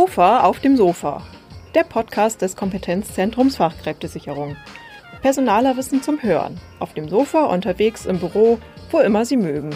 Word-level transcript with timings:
KOFA 0.00 0.44
auf 0.44 0.60
dem 0.60 0.78
Sofa, 0.78 1.22
der 1.74 1.84
Podcast 1.84 2.40
des 2.40 2.56
Kompetenzzentrums 2.56 3.56
Fachkräftesicherung. 3.56 4.56
Personaler 5.20 5.76
Wissen 5.76 6.02
zum 6.02 6.22
Hören, 6.22 6.58
auf 6.78 6.94
dem 6.94 7.10
Sofa, 7.10 7.44
unterwegs, 7.44 8.06
im 8.06 8.18
Büro, 8.18 8.58
wo 8.90 9.00
immer 9.00 9.26
Sie 9.26 9.36
mögen. 9.36 9.68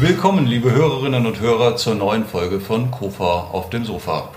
Willkommen, 0.00 0.46
liebe 0.46 0.72
Hörerinnen 0.72 1.26
und 1.26 1.40
Hörer, 1.40 1.76
zur 1.76 1.94
neuen 1.94 2.24
Folge 2.24 2.58
von 2.58 2.90
KOFA 2.90 3.50
auf 3.52 3.68
dem 3.68 3.84
Sofa. 3.84 4.30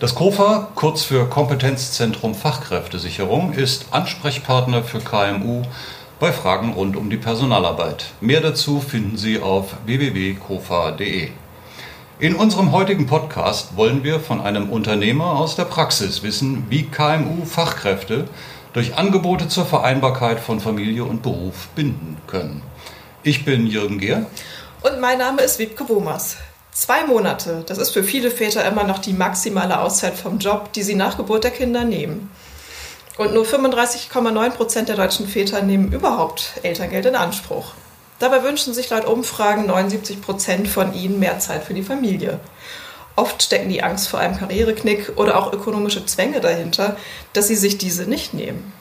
Das 0.00 0.16
KOFA, 0.16 0.72
kurz 0.74 1.04
für 1.04 1.30
Kompetenzzentrum 1.30 2.34
Fachkräftesicherung, 2.34 3.52
ist 3.52 3.86
Ansprechpartner 3.92 4.82
für 4.82 4.98
KMU 4.98 5.62
bei 6.20 6.32
Fragen 6.32 6.72
rund 6.72 6.96
um 6.96 7.10
die 7.10 7.16
Personalarbeit. 7.16 8.06
Mehr 8.20 8.40
dazu 8.40 8.80
finden 8.80 9.16
Sie 9.16 9.40
auf 9.40 9.74
www.kofa.de. 9.86 11.30
In 12.20 12.36
unserem 12.36 12.72
heutigen 12.72 13.06
Podcast 13.06 13.76
wollen 13.76 14.04
wir 14.04 14.20
von 14.20 14.40
einem 14.40 14.70
Unternehmer 14.70 15.32
aus 15.32 15.56
der 15.56 15.64
Praxis 15.64 16.22
wissen, 16.22 16.66
wie 16.70 16.84
KMU 16.84 17.44
Fachkräfte 17.44 18.28
durch 18.72 18.96
Angebote 18.96 19.48
zur 19.48 19.66
Vereinbarkeit 19.66 20.40
von 20.40 20.60
Familie 20.60 21.04
und 21.04 21.22
Beruf 21.22 21.68
binden 21.74 22.16
können. 22.26 22.62
Ich 23.22 23.44
bin 23.44 23.66
Jürgen 23.66 23.98
Gehr. 23.98 24.26
Und 24.82 25.00
mein 25.00 25.18
Name 25.18 25.42
ist 25.42 25.58
Wiebke 25.58 25.88
Womers. 25.88 26.36
Zwei 26.70 27.06
Monate, 27.06 27.62
das 27.66 27.78
ist 27.78 27.90
für 27.90 28.02
viele 28.02 28.30
Väter 28.30 28.66
immer 28.66 28.84
noch 28.84 28.98
die 28.98 29.12
maximale 29.12 29.80
Auszeit 29.80 30.14
vom 30.14 30.38
Job, 30.38 30.72
die 30.72 30.82
sie 30.82 30.96
nach 30.96 31.16
Geburt 31.16 31.44
der 31.44 31.52
Kinder 31.52 31.84
nehmen. 31.84 32.30
Und 33.16 33.32
nur 33.32 33.44
35,9 33.44 34.50
Prozent 34.50 34.88
der 34.88 34.96
deutschen 34.96 35.28
Väter 35.28 35.62
nehmen 35.62 35.92
überhaupt 35.92 36.54
Elterngeld 36.62 37.06
in 37.06 37.14
Anspruch. 37.14 37.74
Dabei 38.18 38.42
wünschen 38.42 38.74
sich 38.74 38.90
laut 38.90 39.04
Umfragen 39.04 39.66
79 39.66 40.20
Prozent 40.20 40.66
von 40.66 40.94
ihnen 40.94 41.20
mehr 41.20 41.38
Zeit 41.38 41.64
für 41.64 41.74
die 41.74 41.82
Familie. 41.82 42.40
Oft 43.16 43.42
stecken 43.42 43.68
die 43.68 43.84
Angst 43.84 44.08
vor 44.08 44.18
einem 44.18 44.36
Karriereknick 44.36 45.12
oder 45.16 45.38
auch 45.38 45.52
ökonomische 45.52 46.04
Zwänge 46.06 46.40
dahinter, 46.40 46.96
dass 47.32 47.46
sie 47.46 47.54
sich 47.54 47.78
diese 47.78 48.04
nicht 48.04 48.34
nehmen. 48.34 48.72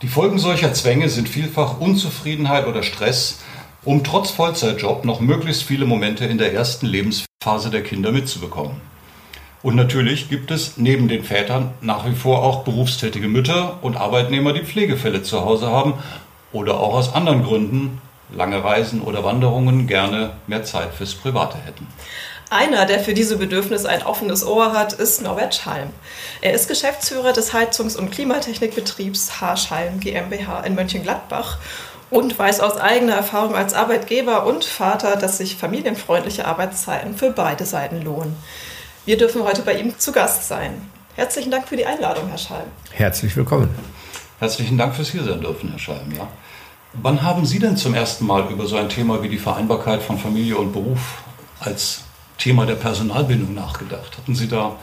Die 0.00 0.08
Folgen 0.08 0.38
solcher 0.38 0.72
Zwänge 0.72 1.10
sind 1.10 1.28
vielfach 1.28 1.78
Unzufriedenheit 1.80 2.66
oder 2.66 2.82
Stress, 2.82 3.38
um 3.84 4.02
trotz 4.04 4.30
Vollzeitjob 4.30 5.04
noch 5.04 5.20
möglichst 5.20 5.64
viele 5.64 5.84
Momente 5.84 6.24
in 6.24 6.38
der 6.38 6.54
ersten 6.54 6.86
Lebensphase 6.86 7.68
der 7.70 7.82
Kinder 7.82 8.12
mitzubekommen. 8.12 8.80
Und 9.64 9.76
natürlich 9.76 10.28
gibt 10.28 10.50
es 10.50 10.76
neben 10.76 11.08
den 11.08 11.24
Vätern 11.24 11.72
nach 11.80 12.04
wie 12.04 12.14
vor 12.14 12.42
auch 12.42 12.64
berufstätige 12.64 13.28
Mütter 13.28 13.78
und 13.80 13.96
Arbeitnehmer, 13.96 14.52
die 14.52 14.62
Pflegefälle 14.62 15.22
zu 15.22 15.42
Hause 15.42 15.68
haben 15.68 15.94
oder 16.52 16.78
auch 16.78 16.92
aus 16.92 17.14
anderen 17.14 17.42
Gründen, 17.42 18.02
lange 18.30 18.62
Reisen 18.62 19.00
oder 19.00 19.24
Wanderungen, 19.24 19.86
gerne 19.86 20.32
mehr 20.46 20.64
Zeit 20.64 20.92
fürs 20.92 21.14
Private 21.14 21.56
hätten. 21.56 21.86
Einer, 22.50 22.84
der 22.84 23.00
für 23.00 23.14
diese 23.14 23.38
Bedürfnisse 23.38 23.88
ein 23.88 24.02
offenes 24.02 24.46
Ohr 24.46 24.74
hat, 24.74 24.92
ist 24.92 25.22
Norbert 25.22 25.54
Schalm. 25.54 25.88
Er 26.42 26.52
ist 26.52 26.68
Geschäftsführer 26.68 27.32
des 27.32 27.54
Heizungs- 27.54 27.96
und 27.96 28.10
Klimatechnikbetriebs 28.10 29.40
H. 29.40 29.56
Schalm 29.56 29.98
GmbH 29.98 30.60
in 30.60 30.74
Mönchengladbach 30.74 31.56
und 32.10 32.38
weiß 32.38 32.60
aus 32.60 32.76
eigener 32.76 33.14
Erfahrung 33.14 33.54
als 33.54 33.72
Arbeitgeber 33.72 34.44
und 34.44 34.66
Vater, 34.66 35.16
dass 35.16 35.38
sich 35.38 35.56
familienfreundliche 35.56 36.44
Arbeitszeiten 36.44 37.16
für 37.16 37.30
beide 37.30 37.64
Seiten 37.64 38.02
lohnen. 38.02 38.36
Wir 39.06 39.18
dürfen 39.18 39.44
heute 39.44 39.60
bei 39.60 39.78
ihm 39.78 39.98
zu 39.98 40.12
Gast 40.12 40.48
sein. 40.48 40.70
Herzlichen 41.14 41.50
Dank 41.50 41.68
für 41.68 41.76
die 41.76 41.84
Einladung, 41.84 42.26
Herr 42.30 42.38
Schalm. 42.38 42.68
Herzlich 42.90 43.36
willkommen. 43.36 43.68
Herzlichen 44.38 44.78
Dank 44.78 44.94
fürs 44.94 45.10
Hier 45.10 45.22
sein 45.24 45.42
dürfen, 45.42 45.68
Herr 45.68 45.78
Schalm. 45.78 46.10
Ja. 46.16 46.26
Wann 46.94 47.20
haben 47.20 47.44
Sie 47.44 47.58
denn 47.58 47.76
zum 47.76 47.92
ersten 47.92 48.24
Mal 48.24 48.50
über 48.50 48.66
so 48.66 48.76
ein 48.76 48.88
Thema 48.88 49.22
wie 49.22 49.28
die 49.28 49.36
Vereinbarkeit 49.36 50.02
von 50.02 50.16
Familie 50.16 50.56
und 50.56 50.72
Beruf 50.72 51.22
als 51.60 52.04
Thema 52.38 52.64
der 52.64 52.76
Personalbildung 52.76 53.52
nachgedacht? 53.52 54.16
Hatten 54.16 54.34
Sie 54.34 54.48
da 54.48 54.76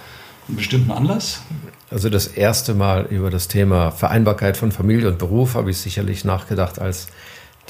einen 0.47 0.57
bestimmten 0.57 0.91
Anlass? 0.91 1.41
Also 1.89 2.09
das 2.11 2.27
erste 2.27 2.75
Mal 2.75 3.07
über 3.07 3.31
das 3.31 3.47
Thema 3.47 3.89
Vereinbarkeit 3.89 4.55
von 4.55 4.71
Familie 4.71 5.07
und 5.07 5.17
Beruf 5.17 5.55
habe 5.55 5.71
ich 5.71 5.79
sicherlich 5.79 6.25
nachgedacht, 6.25 6.77
als 6.77 7.07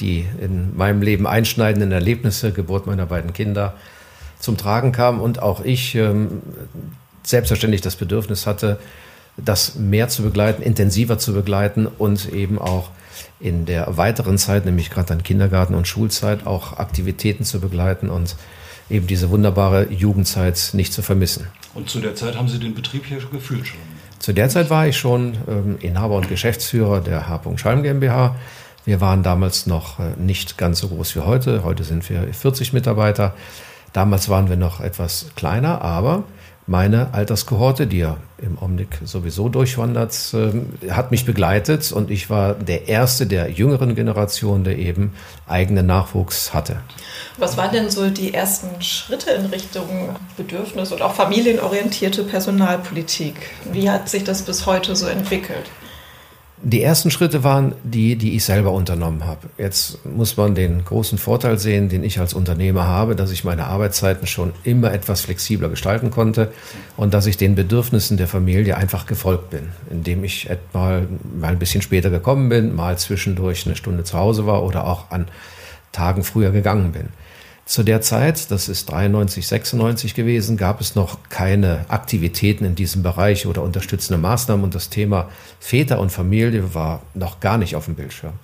die 0.00 0.28
in 0.38 0.76
meinem 0.76 1.00
Leben 1.00 1.26
einschneidenden 1.26 1.92
Erlebnisse, 1.92 2.52
Geburt 2.52 2.86
meiner 2.86 3.06
beiden 3.06 3.32
Kinder, 3.32 3.74
zum 4.42 4.56
Tragen 4.56 4.92
kam 4.92 5.20
und 5.20 5.40
auch 5.40 5.64
ich 5.64 5.94
ähm, 5.94 6.42
selbstverständlich 7.22 7.80
das 7.80 7.96
Bedürfnis 7.96 8.46
hatte, 8.46 8.78
das 9.36 9.76
mehr 9.76 10.08
zu 10.08 10.22
begleiten, 10.22 10.62
intensiver 10.62 11.18
zu 11.18 11.32
begleiten 11.32 11.86
und 11.86 12.30
eben 12.32 12.58
auch 12.58 12.90
in 13.38 13.66
der 13.66 13.96
weiteren 13.96 14.38
Zeit, 14.38 14.66
nämlich 14.66 14.90
gerade 14.90 15.08
dann 15.08 15.22
Kindergarten 15.22 15.74
und 15.74 15.86
Schulzeit, 15.86 16.46
auch 16.46 16.78
Aktivitäten 16.78 17.44
zu 17.44 17.60
begleiten 17.60 18.10
und 18.10 18.36
eben 18.90 19.06
diese 19.06 19.30
wunderbare 19.30 19.90
Jugendzeit 19.90 20.70
nicht 20.72 20.92
zu 20.92 21.02
vermissen. 21.02 21.46
Und 21.74 21.88
zu 21.88 22.00
der 22.00 22.16
Zeit 22.16 22.36
haben 22.36 22.48
Sie 22.48 22.58
den 22.58 22.74
Betrieb 22.74 23.06
hier 23.06 23.18
gefühlt 23.18 23.66
schon? 23.66 23.78
Zu 24.18 24.32
der 24.32 24.48
Zeit 24.48 24.70
war 24.70 24.86
ich 24.86 24.96
schon 24.96 25.36
ähm, 25.48 25.78
Inhaber 25.80 26.16
und 26.16 26.28
Geschäftsführer 26.28 27.00
der 27.00 27.28
H. 27.28 27.40
Schalm 27.56 27.82
GmbH. 27.82 28.36
Wir 28.84 29.00
waren 29.00 29.22
damals 29.22 29.66
noch 29.66 30.00
äh, 30.00 30.14
nicht 30.16 30.58
ganz 30.58 30.80
so 30.80 30.88
groß 30.88 31.14
wie 31.14 31.20
heute. 31.20 31.62
Heute 31.62 31.84
sind 31.84 32.08
wir 32.10 32.32
40 32.32 32.72
Mitarbeiter. 32.72 33.34
Damals 33.92 34.28
waren 34.28 34.48
wir 34.48 34.56
noch 34.56 34.80
etwas 34.80 35.26
kleiner, 35.36 35.82
aber 35.82 36.24
meine 36.66 37.12
Alterskohorte, 37.12 37.88
die 37.88 37.98
ja 37.98 38.18
im 38.38 38.56
Omnic 38.60 39.00
sowieso 39.04 39.48
durchwandert, 39.48 40.14
äh, 40.32 40.90
hat 40.90 41.10
mich 41.10 41.26
begleitet 41.26 41.90
und 41.92 42.10
ich 42.10 42.30
war 42.30 42.54
der 42.54 42.88
Erste 42.88 43.26
der 43.26 43.50
jüngeren 43.50 43.94
Generation, 43.96 44.62
der 44.62 44.78
eben 44.78 45.12
eigenen 45.48 45.86
Nachwuchs 45.86 46.54
hatte. 46.54 46.76
Was 47.36 47.56
waren 47.56 47.72
denn 47.72 47.90
so 47.90 48.08
die 48.10 48.32
ersten 48.32 48.80
Schritte 48.80 49.30
in 49.32 49.46
Richtung 49.46 50.16
Bedürfnis- 50.36 50.92
und 50.92 51.02
auch 51.02 51.14
familienorientierte 51.14 52.22
Personalpolitik? 52.22 53.34
Wie 53.72 53.90
hat 53.90 54.08
sich 54.08 54.22
das 54.22 54.42
bis 54.42 54.64
heute 54.64 54.94
so 54.94 55.06
entwickelt? 55.06 55.68
Die 56.64 56.80
ersten 56.80 57.10
Schritte 57.10 57.42
waren 57.42 57.74
die, 57.82 58.14
die 58.14 58.36
ich 58.36 58.44
selber 58.44 58.70
unternommen 58.70 59.26
habe. 59.26 59.48
Jetzt 59.58 59.98
muss 60.06 60.36
man 60.36 60.54
den 60.54 60.84
großen 60.84 61.18
Vorteil 61.18 61.58
sehen, 61.58 61.88
den 61.88 62.04
ich 62.04 62.20
als 62.20 62.34
Unternehmer 62.34 62.86
habe, 62.86 63.16
dass 63.16 63.32
ich 63.32 63.42
meine 63.42 63.66
Arbeitszeiten 63.66 64.28
schon 64.28 64.52
immer 64.62 64.92
etwas 64.92 65.22
flexibler 65.22 65.68
gestalten 65.68 66.12
konnte 66.12 66.52
und 66.96 67.14
dass 67.14 67.26
ich 67.26 67.36
den 67.36 67.56
Bedürfnissen 67.56 68.16
der 68.16 68.28
Familie 68.28 68.76
einfach 68.76 69.06
gefolgt 69.06 69.50
bin, 69.50 69.70
indem 69.90 70.22
ich 70.22 70.50
etwa 70.50 71.02
mal 71.36 71.48
ein 71.50 71.58
bisschen 71.58 71.82
später 71.82 72.10
gekommen 72.10 72.48
bin, 72.48 72.76
mal 72.76 72.96
zwischendurch 72.96 73.66
eine 73.66 73.74
Stunde 73.74 74.04
zu 74.04 74.16
Hause 74.16 74.46
war 74.46 74.62
oder 74.62 74.86
auch 74.86 75.10
an 75.10 75.26
Tagen 75.90 76.22
früher 76.22 76.52
gegangen 76.52 76.92
bin. 76.92 77.08
Zu 77.72 77.84
der 77.84 78.02
Zeit, 78.02 78.50
das 78.50 78.68
ist 78.68 78.90
93, 78.90 79.46
96 79.46 80.14
gewesen, 80.14 80.58
gab 80.58 80.82
es 80.82 80.94
noch 80.94 81.20
keine 81.30 81.86
Aktivitäten 81.88 82.66
in 82.66 82.74
diesem 82.74 83.02
Bereich 83.02 83.46
oder 83.46 83.62
unterstützende 83.62 84.20
Maßnahmen 84.20 84.62
und 84.62 84.74
das 84.74 84.90
Thema 84.90 85.30
Väter 85.58 85.98
und 85.98 86.12
Familie 86.12 86.74
war 86.74 87.00
noch 87.14 87.40
gar 87.40 87.56
nicht 87.56 87.74
auf 87.74 87.86
dem 87.86 87.94
Bildschirm. 87.94 88.34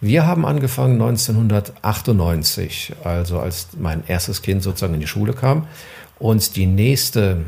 Wir 0.00 0.26
haben 0.26 0.46
angefangen 0.46 0.94
1998, 0.94 2.94
also 3.04 3.38
als 3.38 3.68
mein 3.78 4.02
erstes 4.06 4.40
Kind 4.40 4.62
sozusagen 4.62 4.94
in 4.94 5.00
die 5.00 5.06
Schule 5.06 5.34
kam 5.34 5.66
und 6.18 6.56
die 6.56 6.64
nächste, 6.64 7.44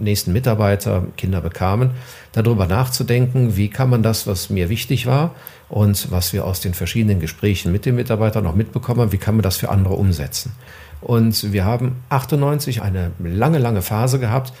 nächsten 0.00 0.32
Mitarbeiter 0.32 1.06
Kinder 1.16 1.40
bekamen, 1.40 1.90
darüber 2.32 2.66
nachzudenken, 2.66 3.56
wie 3.56 3.68
kann 3.68 3.90
man 3.90 4.02
das, 4.02 4.26
was 4.26 4.50
mir 4.50 4.68
wichtig 4.68 5.06
war, 5.06 5.34
und 5.68 6.10
was 6.10 6.32
wir 6.32 6.44
aus 6.44 6.60
den 6.60 6.74
verschiedenen 6.74 7.20
Gesprächen 7.20 7.72
mit 7.72 7.84
den 7.84 7.94
Mitarbeitern 7.94 8.44
noch 8.44 8.54
mitbekommen 8.54 9.00
haben, 9.00 9.12
wie 9.12 9.18
kann 9.18 9.36
man 9.36 9.42
das 9.42 9.56
für 9.56 9.68
andere 9.68 9.94
umsetzen. 9.94 10.52
Und 11.00 11.52
wir 11.52 11.64
haben 11.64 11.96
98 12.08 12.82
eine 12.82 13.12
lange, 13.18 13.58
lange 13.58 13.82
Phase 13.82 14.18
gehabt, 14.18 14.52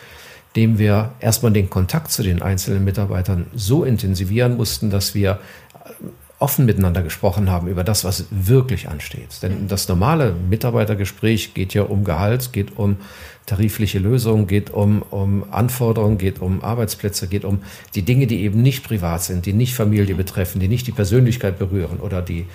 dem 0.54 0.78
wir 0.78 1.12
erstmal 1.20 1.52
den 1.52 1.70
Kontakt 1.70 2.10
zu 2.10 2.22
den 2.22 2.42
einzelnen 2.42 2.84
Mitarbeitern 2.84 3.46
so 3.54 3.84
intensivieren 3.84 4.56
mussten, 4.56 4.90
dass 4.90 5.14
wir 5.14 5.38
offen 6.38 6.66
miteinander 6.66 7.02
gesprochen 7.02 7.50
haben 7.50 7.66
über 7.66 7.82
das, 7.82 8.04
was 8.04 8.26
wirklich 8.30 8.88
ansteht. 8.88 9.42
Denn 9.42 9.66
das 9.66 9.88
normale 9.88 10.32
Mitarbeitergespräch 10.48 11.54
geht 11.54 11.74
ja 11.74 11.82
um 11.82 12.04
Gehalt, 12.04 12.52
geht 12.52 12.76
um 12.76 12.98
tarifliche 13.48 13.98
Lösungen, 13.98 14.46
geht 14.46 14.70
um, 14.70 15.02
um 15.10 15.44
Anforderungen, 15.50 16.18
geht 16.18 16.40
um 16.40 16.62
Arbeitsplätze, 16.62 17.26
geht 17.26 17.44
um 17.44 17.60
die 17.94 18.02
Dinge, 18.02 18.26
die 18.26 18.42
eben 18.42 18.62
nicht 18.62 18.84
privat 18.84 19.22
sind, 19.22 19.46
die 19.46 19.52
nicht 19.52 19.74
Familie 19.74 20.14
betreffen, 20.14 20.60
die 20.60 20.68
nicht 20.68 20.86
die 20.86 20.92
Persönlichkeit 20.92 21.58
berühren 21.58 21.98
oder 22.00 22.22
die, 22.22 22.46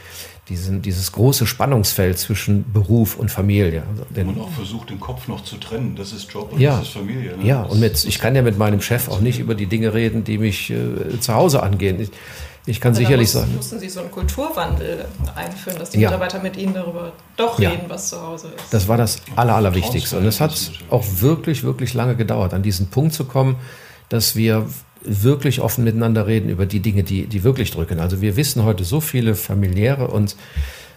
diesen, 0.50 0.82
dieses 0.82 1.12
große 1.12 1.48
Spannungsfeld 1.48 2.18
zwischen 2.20 2.72
Beruf 2.72 3.18
und 3.18 3.32
Familie. 3.32 3.84
Also 3.90 4.06
den, 4.16 4.28
und 4.28 4.40
auch 4.40 4.52
versucht, 4.52 4.90
den 4.90 5.00
Kopf 5.00 5.28
noch 5.28 5.44
zu 5.44 5.58
trennen. 5.58 5.96
Das 5.96 6.14
ist 6.14 6.32
Job 6.32 6.54
und 6.54 6.60
ja, 6.60 6.78
das 6.78 6.88
ist 6.88 6.94
Familie. 6.94 7.38
Ne? 7.38 7.46
Ja, 7.46 7.64
und 7.64 7.80
mit, 7.80 8.04
ich 8.06 8.20
kann 8.20 8.36
ja 8.36 8.42
mit 8.42 8.58
meinem 8.58 8.82
Chef 8.82 9.10
auch 9.10 9.20
nicht 9.20 9.40
über 9.40 9.56
die 9.56 9.66
Dinge 9.66 9.94
reden, 9.94 10.24
die 10.24 10.38
mich 10.38 10.70
äh, 10.70 11.20
zu 11.20 11.34
Hause 11.34 11.64
angehen. 11.64 12.00
Ich, 12.00 12.12
ich 12.66 12.80
kann 12.80 12.92
also 12.92 13.02
sicherlich 13.02 13.28
muss, 13.28 13.34
sagen. 13.34 13.56
Mussten 13.56 13.80
Sie 13.80 13.90
so 13.90 14.00
einen 14.00 14.12
Kulturwandel 14.12 15.06
einführen, 15.36 15.80
dass 15.80 15.90
die 15.90 16.00
ja. 16.00 16.10
Mitarbeiter 16.10 16.40
mit 16.40 16.56
Ihnen 16.56 16.74
darüber 16.74 17.12
doch 17.36 17.60
ja. 17.60 17.72
reden, 17.72 17.86
was 17.88 18.10
zu 18.10 18.22
Hause 18.22 18.48
ist? 18.56 18.74
Das 18.74 18.88
war 18.88 18.98
das 18.98 19.22
Aller, 19.36 19.56
Allerwichtigste. 19.56 20.18
Und 20.18 20.26
es 20.26 20.40
hat 20.40 20.72
auch 20.90 21.04
wirklich, 21.18 21.64
wirklich 21.64 21.94
lange 21.94 22.16
gedauert, 22.16 22.54
an 22.54 22.64
diesen 22.64 22.88
Punkt 22.88 23.14
zu 23.14 23.26
kommen, 23.26 23.58
dass 24.08 24.36
wir 24.36 24.68
wirklich 25.02 25.60
offen 25.60 25.84
miteinander 25.84 26.28
reden 26.28 26.50
über 26.50 26.66
die 26.66 26.80
Dinge, 26.80 27.04
die, 27.04 27.28
die 27.28 27.44
wirklich 27.44 27.72
drücken. 27.72 28.00
Also 28.00 28.22
wir 28.22 28.38
wissen 28.38 28.64
heute 28.64 28.86
so 28.86 29.02
viele 29.02 29.36
familiäre 29.36 30.08
und 30.08 30.38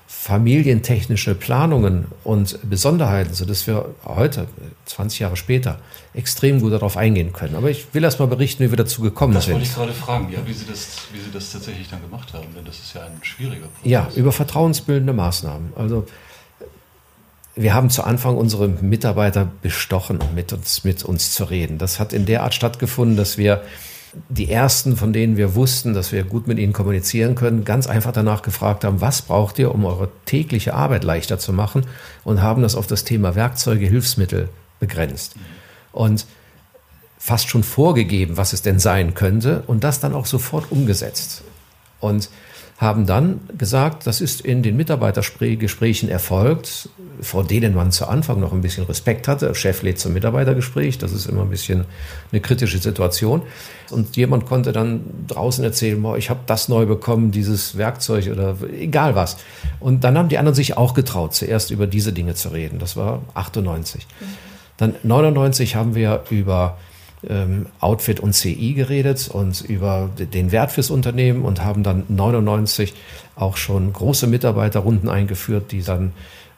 familientechnische 0.06 1.34
Planungen 1.34 2.06
und 2.22 2.58
Besonderheiten, 2.68 3.34
sodass 3.34 3.66
wir 3.66 3.86
heute, 4.04 4.46
20 4.86 5.18
Jahre 5.18 5.36
später, 5.36 5.78
extrem 6.14 6.60
gut 6.60 6.72
darauf 6.72 6.96
eingehen 6.96 7.32
können. 7.32 7.56
Aber 7.56 7.70
ich 7.70 7.92
will 7.92 8.04
erst 8.04 8.20
mal 8.20 8.26
berichten, 8.26 8.64
wie 8.64 8.70
wir 8.70 8.76
dazu 8.76 9.02
gekommen 9.02 9.34
das 9.34 9.46
sind. 9.46 9.60
Das 9.60 9.76
wollte 9.76 9.92
ich 9.92 10.02
gerade 10.04 10.22
fragen, 10.22 10.32
ja, 10.32 10.38
wie, 10.46 10.52
Sie 10.52 10.66
das, 10.66 11.08
wie 11.12 11.18
Sie 11.18 11.30
das 11.32 11.52
tatsächlich 11.52 11.88
dann 11.88 12.00
gemacht 12.02 12.32
haben, 12.32 12.46
denn 12.56 12.64
das 12.64 12.78
ist 12.78 12.94
ja 12.94 13.02
ein 13.02 13.18
schwieriger 13.22 13.66
Prozess. 13.66 13.90
Ja, 13.90 14.08
über 14.14 14.32
vertrauensbildende 14.32 15.12
Maßnahmen. 15.12 15.72
Also 15.76 16.06
wir 17.56 17.74
haben 17.74 17.90
zu 17.90 18.04
Anfang 18.04 18.36
unsere 18.36 18.68
Mitarbeiter 18.68 19.48
bestochen, 19.62 20.18
mit 20.34 20.52
uns, 20.52 20.84
mit 20.84 21.04
uns 21.04 21.32
zu 21.32 21.44
reden. 21.44 21.78
Das 21.78 21.98
hat 21.98 22.12
in 22.12 22.26
der 22.26 22.42
Art 22.42 22.54
stattgefunden, 22.54 23.16
dass 23.16 23.38
wir 23.38 23.62
die 24.28 24.50
ersten, 24.50 24.96
von 24.96 25.12
denen 25.12 25.36
wir 25.36 25.54
wussten, 25.54 25.94
dass 25.94 26.12
wir 26.12 26.24
gut 26.24 26.46
mit 26.46 26.58
ihnen 26.58 26.72
kommunizieren 26.72 27.34
können, 27.34 27.64
ganz 27.64 27.86
einfach 27.86 28.12
danach 28.12 28.42
gefragt 28.42 28.84
haben, 28.84 29.00
was 29.00 29.22
braucht 29.22 29.58
ihr, 29.58 29.74
um 29.74 29.84
eure 29.84 30.08
tägliche 30.24 30.74
Arbeit 30.74 31.04
leichter 31.04 31.38
zu 31.38 31.52
machen 31.52 31.86
und 32.24 32.42
haben 32.42 32.62
das 32.62 32.74
auf 32.74 32.86
das 32.86 33.04
Thema 33.04 33.34
Werkzeuge, 33.34 33.86
Hilfsmittel 33.86 34.48
begrenzt. 34.80 35.36
Und 35.92 36.26
fast 37.18 37.48
schon 37.48 37.62
vorgegeben, 37.62 38.36
was 38.36 38.52
es 38.52 38.62
denn 38.62 38.78
sein 38.78 39.14
könnte 39.14 39.62
und 39.66 39.84
das 39.84 40.00
dann 40.00 40.14
auch 40.14 40.26
sofort 40.26 40.70
umgesetzt. 40.70 41.42
Und 42.00 42.28
haben 42.78 43.06
dann 43.06 43.40
gesagt, 43.56 44.06
das 44.06 44.20
ist 44.20 44.42
in 44.42 44.62
den 44.62 44.76
Mitarbeitergesprächen 44.76 46.10
erfolgt, 46.10 46.90
vor 47.22 47.42
denen 47.42 47.74
man 47.74 47.90
zu 47.90 48.06
Anfang 48.06 48.38
noch 48.38 48.52
ein 48.52 48.60
bisschen 48.60 48.84
Respekt 48.84 49.28
hatte. 49.28 49.54
Chef 49.54 49.82
lädt 49.82 49.98
zum 49.98 50.12
Mitarbeitergespräch, 50.12 50.98
das 50.98 51.12
ist 51.12 51.24
immer 51.24 51.42
ein 51.42 51.48
bisschen 51.48 51.86
eine 52.32 52.42
kritische 52.42 52.76
Situation. 52.76 53.42
Und 53.90 54.16
jemand 54.16 54.44
konnte 54.44 54.72
dann 54.72 55.04
draußen 55.26 55.64
erzählen, 55.64 56.00
boah, 56.02 56.18
ich 56.18 56.28
habe 56.28 56.40
das 56.44 56.68
neu 56.68 56.84
bekommen, 56.84 57.30
dieses 57.30 57.78
Werkzeug 57.78 58.28
oder 58.30 58.56
egal 58.78 59.14
was. 59.14 59.38
Und 59.80 60.04
dann 60.04 60.18
haben 60.18 60.28
die 60.28 60.36
anderen 60.36 60.54
sich 60.54 60.76
auch 60.76 60.92
getraut, 60.92 61.34
zuerst 61.34 61.70
über 61.70 61.86
diese 61.86 62.12
Dinge 62.12 62.34
zu 62.34 62.50
reden. 62.50 62.78
Das 62.78 62.94
war 62.94 63.22
98. 63.32 64.06
Dann 64.76 64.94
99 65.02 65.76
haben 65.76 65.94
wir 65.94 66.24
über 66.28 66.76
ähm, 67.28 67.66
Outfit 67.80 68.20
und 68.20 68.32
CI 68.32 68.74
geredet 68.74 69.28
und 69.28 69.60
über 69.62 70.10
den 70.18 70.52
Wert 70.52 70.72
fürs 70.72 70.90
Unternehmen 70.90 71.44
und 71.44 71.64
haben 71.64 71.82
dann 71.82 72.04
99 72.08 72.94
auch 73.34 73.56
schon 73.56 73.92
große 73.92 74.26
Mitarbeiterrunden 74.26 75.08
eingeführt, 75.08 75.72
die 75.72 75.82
dann 75.82 76.12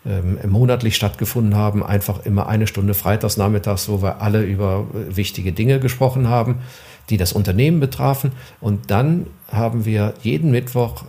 ähm, 0.07 0.39
monatlich 0.47 0.97
stattgefunden 0.97 1.57
haben. 1.57 1.85
Einfach 1.85 2.25
immer 2.25 2.49
eine 2.49 2.67
Stunde 2.67 2.95
freitags 2.95 3.37
nachmittags, 3.37 3.89
wo 3.89 4.03
wir 4.03 4.23
alle 4.23 4.43
über 4.43 4.87
äh, 4.95 5.17
wichtige 5.17 5.53
Dinge 5.53 5.81
gesprochen 5.81 6.29
haben, 6.29 6.61
die 7.11 7.17
das 7.17 7.33
Unternehmen 7.33 7.81
betrafen. 7.81 8.33
Und 8.61 8.91
dann 8.91 9.27
haben 9.51 9.85
wir 9.85 10.15
jeden 10.23 10.51
Mittwoch 10.51 11.05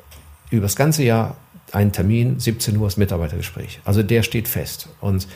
über 0.49 0.63
das 0.63 0.75
ganze 0.75 1.03
Jahr 1.03 1.35
einen 1.71 1.91
Termin, 1.91 2.39
17 2.39 2.77
Uhr 2.77 2.87
das 2.87 2.97
Mitarbeitergespräch. 2.97 3.79
Also 3.85 4.01
der 4.01 4.23
steht 4.23 4.47
fest. 4.47 4.89
Und 5.01 5.27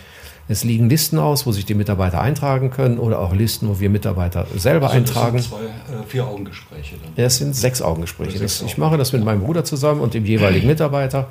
es 0.47 0.63
liegen 0.63 0.89
Listen 0.89 1.19
aus, 1.19 1.45
wo 1.45 1.51
sich 1.51 1.65
die 1.65 1.73
Mitarbeiter 1.73 2.21
eintragen 2.21 2.69
können 2.69 2.99
oder 2.99 3.19
auch 3.19 3.33
Listen, 3.33 3.69
wo 3.69 3.79
wir 3.79 3.89
Mitarbeiter 3.89 4.45
selber 4.55 4.87
also 4.87 4.97
eintragen. 4.97 5.37
Das 5.37 5.49
sind 5.49 5.57
zwei, 5.57 5.93
äh, 5.93 6.03
vier 6.07 6.27
Augengespräche 6.27 6.95
dann. 7.01 7.13
Das 7.15 7.37
sind 7.37 7.55
sechs 7.55 7.81
Augengespräche. 7.81 8.37
Sechs 8.37 8.59
das, 8.59 8.67
ich 8.67 8.77
mache 8.77 8.97
das 8.97 9.13
mit 9.13 9.23
meinem 9.23 9.41
Bruder 9.41 9.63
zusammen 9.63 10.01
und 10.01 10.13
dem 10.13 10.25
jeweiligen 10.25 10.67
Mitarbeiter. 10.67 11.27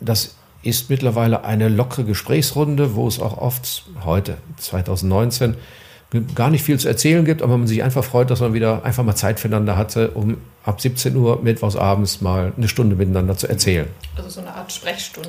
Das 0.00 0.34
ist 0.62 0.90
mittlerweile 0.90 1.44
eine 1.44 1.68
lockere 1.68 2.04
Gesprächsrunde, 2.04 2.94
wo 2.94 3.06
es 3.06 3.20
auch 3.20 3.38
oft 3.38 3.84
heute, 4.04 4.38
2019, 4.56 5.54
gar 6.34 6.48
nicht 6.48 6.64
viel 6.64 6.78
zu 6.78 6.88
erzählen 6.88 7.24
gibt, 7.24 7.42
aber 7.42 7.58
man 7.58 7.66
sich 7.66 7.82
einfach 7.82 8.02
freut, 8.02 8.30
dass 8.30 8.40
man 8.40 8.54
wieder 8.54 8.82
einfach 8.82 9.04
mal 9.04 9.14
Zeit 9.14 9.38
füreinander 9.38 9.76
hatte, 9.76 10.12
um 10.12 10.38
ab 10.64 10.80
17 10.80 11.14
Uhr 11.16 11.40
mittwochs 11.42 11.76
abends 11.76 12.22
mal 12.22 12.52
eine 12.56 12.66
Stunde 12.66 12.96
miteinander 12.96 13.36
zu 13.36 13.46
erzählen. 13.46 13.86
Also 14.16 14.30
so 14.30 14.40
eine 14.40 14.54
Art 14.54 14.72
Sprechstunde. 14.72 15.28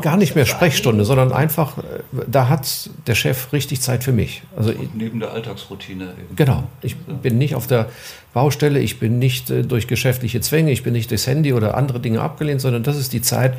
Gar 0.00 0.16
nicht 0.16 0.34
mehr 0.34 0.46
Sprechstunde, 0.46 1.04
sondern 1.04 1.32
einfach, 1.32 1.78
äh, 1.78 1.82
da 2.26 2.48
hat 2.48 2.90
der 3.06 3.14
Chef 3.14 3.52
richtig 3.52 3.80
Zeit 3.80 4.02
für 4.02 4.12
mich. 4.12 4.42
Also 4.56 4.72
Und 4.72 4.96
neben 4.96 5.20
der 5.20 5.32
Alltagsroutine. 5.32 6.04
Eben. 6.04 6.36
Genau. 6.36 6.64
Ich 6.82 6.96
bin 6.96 7.38
nicht 7.38 7.54
auf 7.54 7.66
der 7.66 7.88
Baustelle, 8.32 8.80
ich 8.80 8.98
bin 8.98 9.18
nicht 9.18 9.50
äh, 9.50 9.62
durch 9.62 9.86
geschäftliche 9.86 10.40
Zwänge, 10.40 10.72
ich 10.72 10.82
bin 10.82 10.92
nicht 10.92 11.10
durchs 11.10 11.26
Handy 11.26 11.52
oder 11.52 11.76
andere 11.76 12.00
Dinge 12.00 12.20
abgelehnt, 12.20 12.60
sondern 12.60 12.82
das 12.82 12.96
ist 12.96 13.12
die 13.12 13.22
Zeit, 13.22 13.54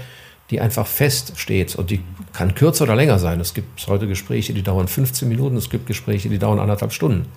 die 0.49 0.59
einfach 0.59 0.85
feststeht. 0.85 1.75
Und 1.75 1.89
die 1.89 2.01
kann 2.33 2.55
kürzer 2.55 2.83
oder 2.83 2.95
länger 2.95 3.17
sein. 3.17 3.39
Es 3.39 3.53
gibt 3.53 3.87
heute 3.87 4.07
Gespräche, 4.07 4.53
die 4.53 4.63
dauern 4.63 4.89
15 4.89 5.29
Minuten, 5.29 5.55
es 5.55 5.69
gibt 5.69 5.87
Gespräche, 5.87 6.27
die 6.27 6.39
dauern 6.39 6.59
anderthalb 6.59 6.91
Stunden. 6.91 7.27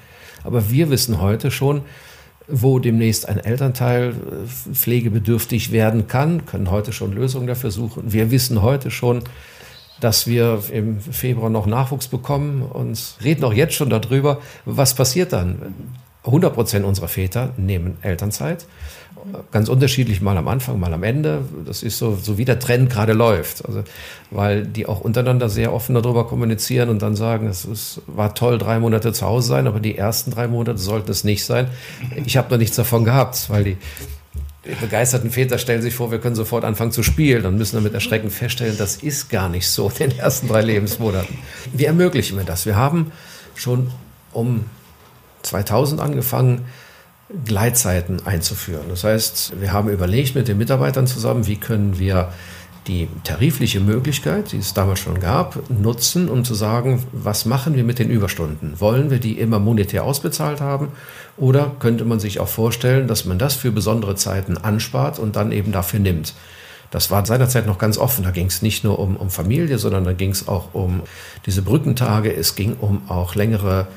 Aber 0.43 0.71
wir 0.71 0.91
wissen 0.91 1.21
heute 1.21 1.51
schon, 1.51 1.83
wo 2.47 2.79
demnächst 2.79 3.29
ein 3.29 3.39
Elternteil 3.39 4.11
äh, 4.11 4.75
pflegebedürftig 4.75 5.73
werden 5.73 6.07
kann, 6.07 6.47
können 6.47 6.71
heute 6.71 6.93
schon 6.93 7.13
Lösungen 7.13 7.47
dafür 7.47 7.71
suchen. 7.71 8.13
Wir 8.13 8.31
wissen 8.31 8.63
heute 8.63 8.91
schon, 8.91 9.23
dass 10.01 10.27
wir 10.27 10.63
im 10.73 11.01
Februar 11.01 11.51
noch 11.51 11.67
Nachwuchs 11.67 12.09
bekommen 12.09 12.63
und 12.63 13.17
reden 13.23 13.45
auch 13.45 13.55
jetzt 13.55 13.75
schon 13.75 13.91
darüber, 13.91 14.41
was 14.65 14.95
passiert 14.95 15.33
dann. 15.33 15.75
100 16.25 16.55
Prozent 16.55 16.85
unserer 16.85 17.09
Väter 17.09 17.53
nehmen 17.57 17.99
Elternzeit 18.03 18.67
ganz 19.51 19.69
unterschiedlich, 19.69 20.21
mal 20.21 20.37
am 20.37 20.49
Anfang, 20.49 20.79
mal 20.79 20.93
am 20.93 21.03
Ende. 21.03 21.45
Das 21.65 21.83
ist 21.83 21.99
so, 21.99 22.17
so 22.21 22.39
wie 22.39 22.45
der 22.45 22.59
Trend 22.59 22.91
gerade 22.91 23.13
läuft. 23.13 23.65
Also, 23.67 23.83
weil 24.31 24.67
die 24.67 24.87
auch 24.87 25.01
untereinander 25.01 25.49
sehr 25.49 25.73
offen 25.73 25.95
darüber 25.95 26.27
kommunizieren 26.27 26.89
und 26.89 27.01
dann 27.03 27.17
sagen, 27.17 27.47
es 27.47 27.65
ist, 27.65 28.03
war 28.07 28.35
toll, 28.35 28.59
drei 28.59 28.79
Monate 28.79 29.13
zu 29.13 29.27
Hause 29.27 29.49
sein, 29.49 29.67
aber 29.67 29.81
die 29.81 29.97
ersten 29.97 30.31
drei 30.31 30.47
Monate 30.49 30.79
sollten 30.79 31.11
es 31.11 31.25
nicht 31.25 31.45
sein. 31.45 31.69
Ich 32.25 32.37
habe 32.37 32.51
noch 32.51 32.59
nichts 32.59 32.77
davon 32.77 33.05
gehabt, 33.05 33.49
weil 33.49 33.65
die, 33.65 33.77
die 34.65 34.75
begeisterten 34.81 35.31
Väter 35.31 35.59
stellen 35.59 35.83
sich 35.83 35.95
vor, 35.95 36.11
wir 36.11 36.19
können 36.19 36.37
sofort 36.37 36.65
anfangen 36.65 36.93
zu 36.93 37.03
spielen 37.03 37.47
und 37.47 37.57
müssen 37.57 37.77
dann 37.77 37.85
mit 37.85 37.95
Erschrecken 37.95 38.31
feststellen, 38.31 38.77
das 38.77 38.97
ist 38.97 39.31
gar 39.31 39.49
nicht 39.49 39.69
so 39.69 39.89
in 39.89 40.11
den 40.11 40.19
ersten 40.19 40.49
drei 40.49 40.63
Lebensmonaten. 40.63 41.39
Wie 41.73 41.85
ermöglichen 41.85 42.37
wir 42.37 42.45
das? 42.45 42.67
Wir 42.67 42.77
haben 42.77 43.13
schon 43.55 43.91
um 44.33 44.65
2000 45.45 46.01
angefangen, 46.01 46.63
Gleitzeiten 47.45 48.27
einzuführen. 48.27 48.87
Das 48.89 49.05
heißt, 49.05 49.55
wir 49.61 49.73
haben 49.73 49.89
überlegt 49.89 50.35
mit 50.35 50.49
den 50.49 50.59
Mitarbeitern 50.59 51.07
zusammen, 51.07 51.47
wie 51.47 51.57
können 51.57 51.99
wir 51.99 52.33
die 52.87 53.09
tarifliche 53.25 53.81
Möglichkeit, 53.81 54.53
die 54.53 54.59
es 54.59 54.75
damals 54.75 55.01
schon 55.01 55.19
gab, 55.19 55.71
nutzen, 55.71 56.29
um 56.29 56.45
zu 56.45 56.55
sagen, 56.55 57.03
was 57.13 57.47
machen 57.47 57.75
wir 57.75 57.85
mit 57.85 57.99
den 57.99 58.11
Überstunden? 58.11 58.79
Wollen 58.79 59.11
wir 59.11 59.19
die 59.19 59.39
immer 59.39 59.59
monetär 59.59 60.05
ausbezahlt 60.05 60.61
haben? 60.61 60.89
Oder 61.39 61.73
könnte 61.79 62.05
man 62.05 62.21
sich 62.21 62.41
auch 62.41 62.49
vorstellen, 62.49 63.09
dass 63.09 63.25
man 63.25 63.39
das 63.39 63.55
für 63.55 63.73
besondere 63.73 64.17
Zeiten 64.17 64.59
anspart 64.59 65.19
und 65.19 65.35
dann 65.37 65.51
eben 65.51 65.73
dafür 65.73 66.01
nimmt? 66.01 66.35
Das 66.91 67.11
war 67.11 67.25
seinerzeit 67.25 67.67
noch 67.67 67.79
ganz 67.79 67.97
offen. 67.97 68.23
Da 68.23 68.31
ging 68.31 68.47
es 68.47 68.63
nicht 68.63 68.85
nur 68.85 68.99
um, 68.99 69.17
um 69.17 69.31
Familie, 69.31 69.79
sondern 69.79 70.05
da 70.05 70.13
ging 70.13 70.31
es 70.31 70.47
auch 70.47 70.75
um 70.75 71.03
diese 71.47 71.63
Brückentage. 71.63 72.33
Es 72.33 72.55
ging 72.55 72.77
um 72.79 73.09
auch 73.09 73.35
längere 73.35 73.89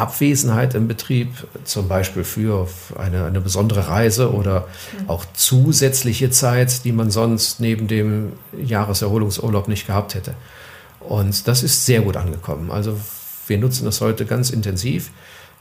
Abwesenheit 0.00 0.74
im 0.74 0.88
Betrieb, 0.88 1.28
zum 1.64 1.88
Beispiel 1.88 2.24
für 2.24 2.66
eine, 2.98 3.26
eine 3.26 3.40
besondere 3.40 3.88
Reise 3.88 4.32
oder 4.32 4.66
auch 5.06 5.24
zusätzliche 5.34 6.30
Zeit, 6.30 6.84
die 6.84 6.92
man 6.92 7.10
sonst 7.10 7.60
neben 7.60 7.86
dem 7.86 8.32
Jahreserholungsurlaub 8.58 9.68
nicht 9.68 9.86
gehabt 9.86 10.14
hätte. 10.14 10.34
Und 11.00 11.46
das 11.46 11.62
ist 11.62 11.86
sehr 11.86 12.00
gut 12.00 12.16
angekommen. 12.16 12.70
Also 12.70 12.96
wir 13.46 13.58
nutzen 13.58 13.84
das 13.84 14.00
heute 14.00 14.26
ganz 14.26 14.50
intensiv 14.50 15.10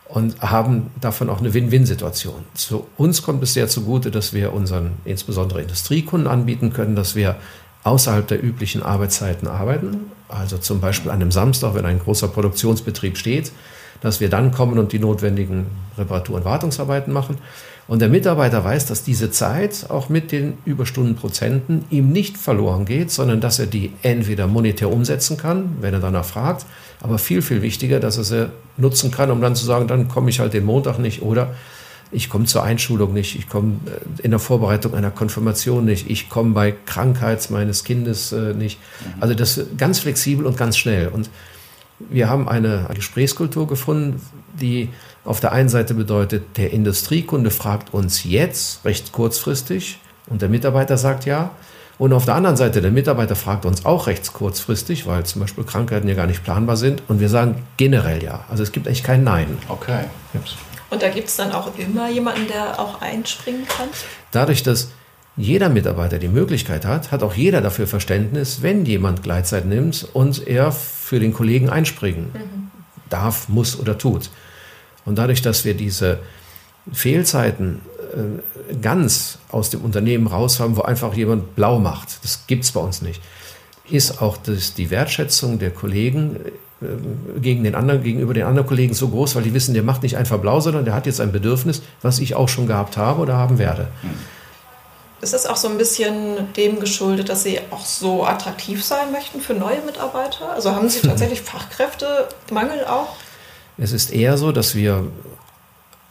und 0.10 0.41
haben 0.41 0.89
davon 1.00 1.29
auch 1.29 1.39
eine 1.39 1.53
Win-Win-Situation. 1.53 2.43
Zu 2.55 2.88
uns 2.98 3.22
kommt 3.22 3.43
es 3.43 3.53
sehr 3.53 3.67
zugute, 3.67 4.10
dass 4.10 4.34
wir 4.34 4.53
unseren 4.53 4.93
insbesondere 5.05 5.62
Industriekunden 5.62 6.27
anbieten 6.27 6.74
können, 6.74 6.96
dass 6.96 7.15
wir 7.15 7.36
außerhalb 7.84 8.27
der 8.27 8.43
üblichen 8.43 8.84
Arbeitszeiten 8.84 9.48
arbeiten. 9.48 10.12
Also 10.27 10.58
zum 10.58 10.81
Beispiel 10.81 11.12
an 11.12 11.22
einem 11.22 11.31
Samstag, 11.31 11.75
wenn 11.75 11.86
ein 11.86 12.00
großer 12.00 12.27
Produktionsbetrieb 12.27 13.17
steht, 13.17 13.51
dass 14.01 14.20
wir 14.20 14.29
dann 14.29 14.51
kommen 14.51 14.79
und 14.79 14.91
die 14.91 15.00
notwendigen 15.00 15.68
Reparatur- 15.98 16.38
und 16.38 16.46
Wartungsarbeiten 16.46 17.13
machen. 17.13 17.38
Und 17.88 18.03
der 18.03 18.10
Mitarbeiter 18.10 18.63
weiß, 18.63 18.86
dass 18.86 19.03
diese 19.03 19.32
Zeit 19.32 19.88
auch 19.89 20.10
mit 20.10 20.32
den 20.32 20.60
Überstundenprozenten 20.63 21.86
ihm 21.89 22.12
nicht 22.12 22.38
verloren 22.38 22.86
geht, 22.86 23.10
sondern 23.10 23.41
dass 23.41 23.58
er 23.58 23.65
die 23.65 23.91
entweder 24.03 24.46
monetär 24.46 24.91
umsetzen 24.91 25.38
kann, 25.38 25.77
wenn 25.82 25.96
er 25.96 26.00
danach 26.00 26.25
fragt, 26.25 26.68
aber 27.01 27.18
viel, 27.18 27.41
viel 27.41 27.63
wichtiger, 27.63 28.00
dass 28.00 28.18
er 28.18 28.24
sie 28.24 28.51
nutzen 28.77 29.10
kann, 29.10 29.32
um 29.32 29.41
dann 29.41 29.56
zu 29.56 29.65
sagen, 29.65 29.88
dann 29.88 30.08
komme 30.08 30.29
ich 30.29 30.39
halt 30.39 30.53
den 30.53 30.65
Montag 30.65 31.00
nicht 31.00 31.24
oder 31.24 31.56
ich 32.12 32.29
komme 32.29 32.46
zur 32.46 32.63
Einschulung 32.63 33.13
nicht, 33.13 33.36
ich 33.36 33.48
komme 33.50 33.77
äh, 33.86 34.22
in 34.24 34.32
der 34.32 34.39
Vorbereitung 34.39 34.94
einer 34.94 35.12
Konfirmation 35.12 35.86
nicht, 35.86 36.10
ich 36.10 36.29
komme 36.29 36.53
bei 36.53 36.74
Krankheit 36.86 37.50
meines 37.50 37.84
Kindes 37.84 38.32
äh, 38.32 38.53
nicht. 38.53 38.79
Also 39.20 39.34
das 39.36 39.62
ganz 39.77 40.00
flexibel 40.00 40.46
und 40.46 40.58
ganz 40.58 40.77
schnell. 40.77 41.08
Und 41.08 41.29
wir 42.00 42.29
haben 42.29 42.48
eine 42.48 42.88
Gesprächskultur 42.94 43.68
gefunden, 43.68 44.22
die 44.60 44.89
auf 45.25 45.39
der 45.39 45.51
einen 45.51 45.70
Seite 45.70 45.94
bedeutet, 45.94 46.58
der 46.58 46.72
Industriekunde 46.72 47.51
fragt 47.51 47.94
uns 47.94 48.24
jetzt 48.24 48.86
recht 48.86 49.12
kurzfristig 49.12 50.00
und 50.27 50.41
der 50.41 50.50
Mitarbeiter 50.50 50.98
sagt 50.98 51.25
ja. 51.25 51.51
Und 51.98 52.13
auf 52.13 52.24
der 52.24 52.36
anderen 52.36 52.56
Seite, 52.56 52.82
der 52.82 52.91
Mitarbeiter 52.91 53.36
fragt 53.36 53.65
uns 53.65 53.86
auch 53.86 54.08
recht 54.08 54.32
kurzfristig, 54.32 55.06
weil 55.06 55.25
zum 55.25 55.41
Beispiel 55.41 55.65
Krankheiten 55.65 56.08
ja 56.08 56.15
gar 56.15 56.27
nicht 56.27 56.46
planbar 56.46 56.77
sind. 56.77 57.03
Und 57.10 57.20
wir 57.20 57.27
sagen 57.27 57.62
generell 57.75 58.24
ja. 58.24 58.46
Also 58.50 58.63
es 58.63 58.72
gibt 58.72 58.88
echt 58.88 59.03
kein 59.03 59.25
Nein. 59.25 59.58
Okay. 59.68 60.06
Und 60.89 61.01
da 61.01 61.10
gibt 61.10 61.27
es 61.27 61.36
dann 61.36 61.51
auch 61.51 61.77
immer 61.77 62.10
jemanden, 62.10 62.48
der 62.48 62.79
auch 62.79 63.01
einspringen 63.01 63.68
kann? 63.68 63.89
Dadurch, 64.32 64.63
dass 64.63 64.91
jeder 65.39 65.69
Mitarbeiter 65.69 66.19
die 66.19 66.27
Möglichkeit 66.27 66.86
hat, 66.86 67.12
hat 67.12 67.24
auch 67.24 67.34
jeder 67.34 67.62
dafür 67.62 67.88
Verständnis, 67.88 68.62
wenn 68.62 68.86
jemand 68.86 69.24
Gleitzeit 69.24 69.65
nimmt 69.65 70.05
und 70.12 70.46
er 70.46 70.74
für 70.74 71.19
den 71.19 71.34
Kollegen 71.34 71.69
einspringen 71.69 72.25
mhm. 72.34 72.72
darf, 73.10 73.48
muss 73.48 73.79
oder 73.79 73.98
tut. 73.98 74.29
Und 75.05 75.17
dadurch, 75.17 75.41
dass 75.41 75.63
wir 75.63 75.75
diese 75.75 76.19
Fehlzeiten 76.91 77.79
äh, 78.13 78.75
ganz 78.81 79.39
aus 79.50 79.69
dem 79.69 79.81
Unternehmen 79.81 80.27
raus 80.27 80.60
haben, 80.60 80.75
wo 80.75 80.81
einfach 80.81 81.13
jemand 81.13 81.55
blau 81.55 81.79
macht, 81.79 82.22
das 82.22 82.46
gibt 82.46 82.65
es 82.65 82.74
bei 82.74 82.81
uns 82.81 83.01
nicht, 83.01 83.22
ist 83.89 84.22
auch 84.22 84.36
das, 84.36 84.74
die 84.74 84.89
Wertschätzung 84.89 85.58
der 85.58 85.72
Kollegen 85.72 86.36
äh, 86.81 87.39
gegen 87.39 87.63
den 87.63 87.75
anderen, 87.75 88.03
gegenüber 88.03 88.34
den 88.34 88.43
anderen 88.43 88.67
Kollegen 88.67 88.93
so 88.93 89.08
groß, 89.08 89.38
weil 89.38 89.43
die 89.43 89.53
wissen, 89.53 89.74
der 89.74 89.84
macht 89.84 90.03
nicht 90.03 90.17
einfach 90.17 90.39
blau, 90.39 90.60
sondern 90.60 90.84
der 90.84 90.96
hat 90.96 91.05
jetzt 91.05 91.22
ein 91.22 91.31
Bedürfnis, 91.31 91.81
was 92.01 92.19
ich 92.19 92.36
auch 92.36 92.50
schon 92.50 92.67
gehabt 92.67 92.98
habe 92.98 93.22
oder 93.22 93.36
haben 93.36 93.58
werde. 93.58 93.88
Mhm. 94.03 94.38
Ist 95.21 95.33
das 95.33 95.45
auch 95.45 95.57
so 95.57 95.67
ein 95.67 95.77
bisschen 95.77 96.53
dem 96.53 96.79
geschuldet, 96.79 97.29
dass 97.29 97.43
Sie 97.43 97.59
auch 97.71 97.85
so 97.85 98.25
attraktiv 98.25 98.83
sein 98.83 99.11
möchten 99.11 99.41
für 99.41 99.53
neue 99.53 99.81
Mitarbeiter? 99.81 100.51
Also 100.51 100.71
haben 100.71 100.89
Sie 100.89 101.01
tatsächlich 101.07 101.41
Fachkräftemangel 101.41 102.85
auch? 102.85 103.15
Es 103.77 103.91
ist 103.91 104.11
eher 104.11 104.38
so, 104.38 104.51
dass 104.51 104.75
wir 104.75 105.07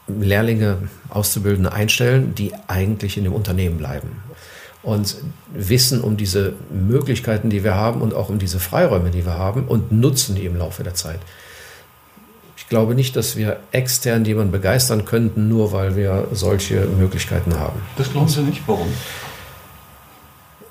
Lehrlinge, 0.09 0.89
Auszubildende 1.11 1.73
einstellen, 1.73 2.35
die 2.35 2.53
eigentlich 2.67 3.17
in 3.17 3.25
dem 3.25 3.35
Unternehmen 3.35 3.79
bleiben 3.79 4.23
und 4.83 5.17
wissen 5.53 6.01
um 6.01 6.17
diese 6.17 6.55
Möglichkeiten, 6.71 7.51
die 7.51 7.65
wir 7.65 7.75
haben 7.75 8.01
und 8.01 8.15
auch 8.15 8.29
um 8.29 8.39
diese 8.39 8.59
Freiräume, 8.59 9.11
die 9.11 9.27
wir 9.27 9.35
haben 9.35 9.67
und 9.67 9.93
nutzen 9.93 10.35
die 10.35 10.47
im 10.47 10.57
Laufe 10.57 10.83
der 10.83 10.95
Zeit. 10.95 11.21
Ich 12.69 12.71
glaube 12.71 12.95
nicht, 12.95 13.17
dass 13.17 13.35
wir 13.35 13.61
extern 13.73 14.27
jemanden 14.27 14.53
begeistern 14.53 15.07
könnten, 15.07 15.49
nur 15.49 15.73
weil 15.73 15.97
wir 15.97 16.29
solche 16.33 16.81
Möglichkeiten 16.81 17.59
haben. 17.59 17.81
Das 17.97 18.13
glauben 18.13 18.29
Sie 18.29 18.43
nicht? 18.43 18.61
Warum? 18.67 18.89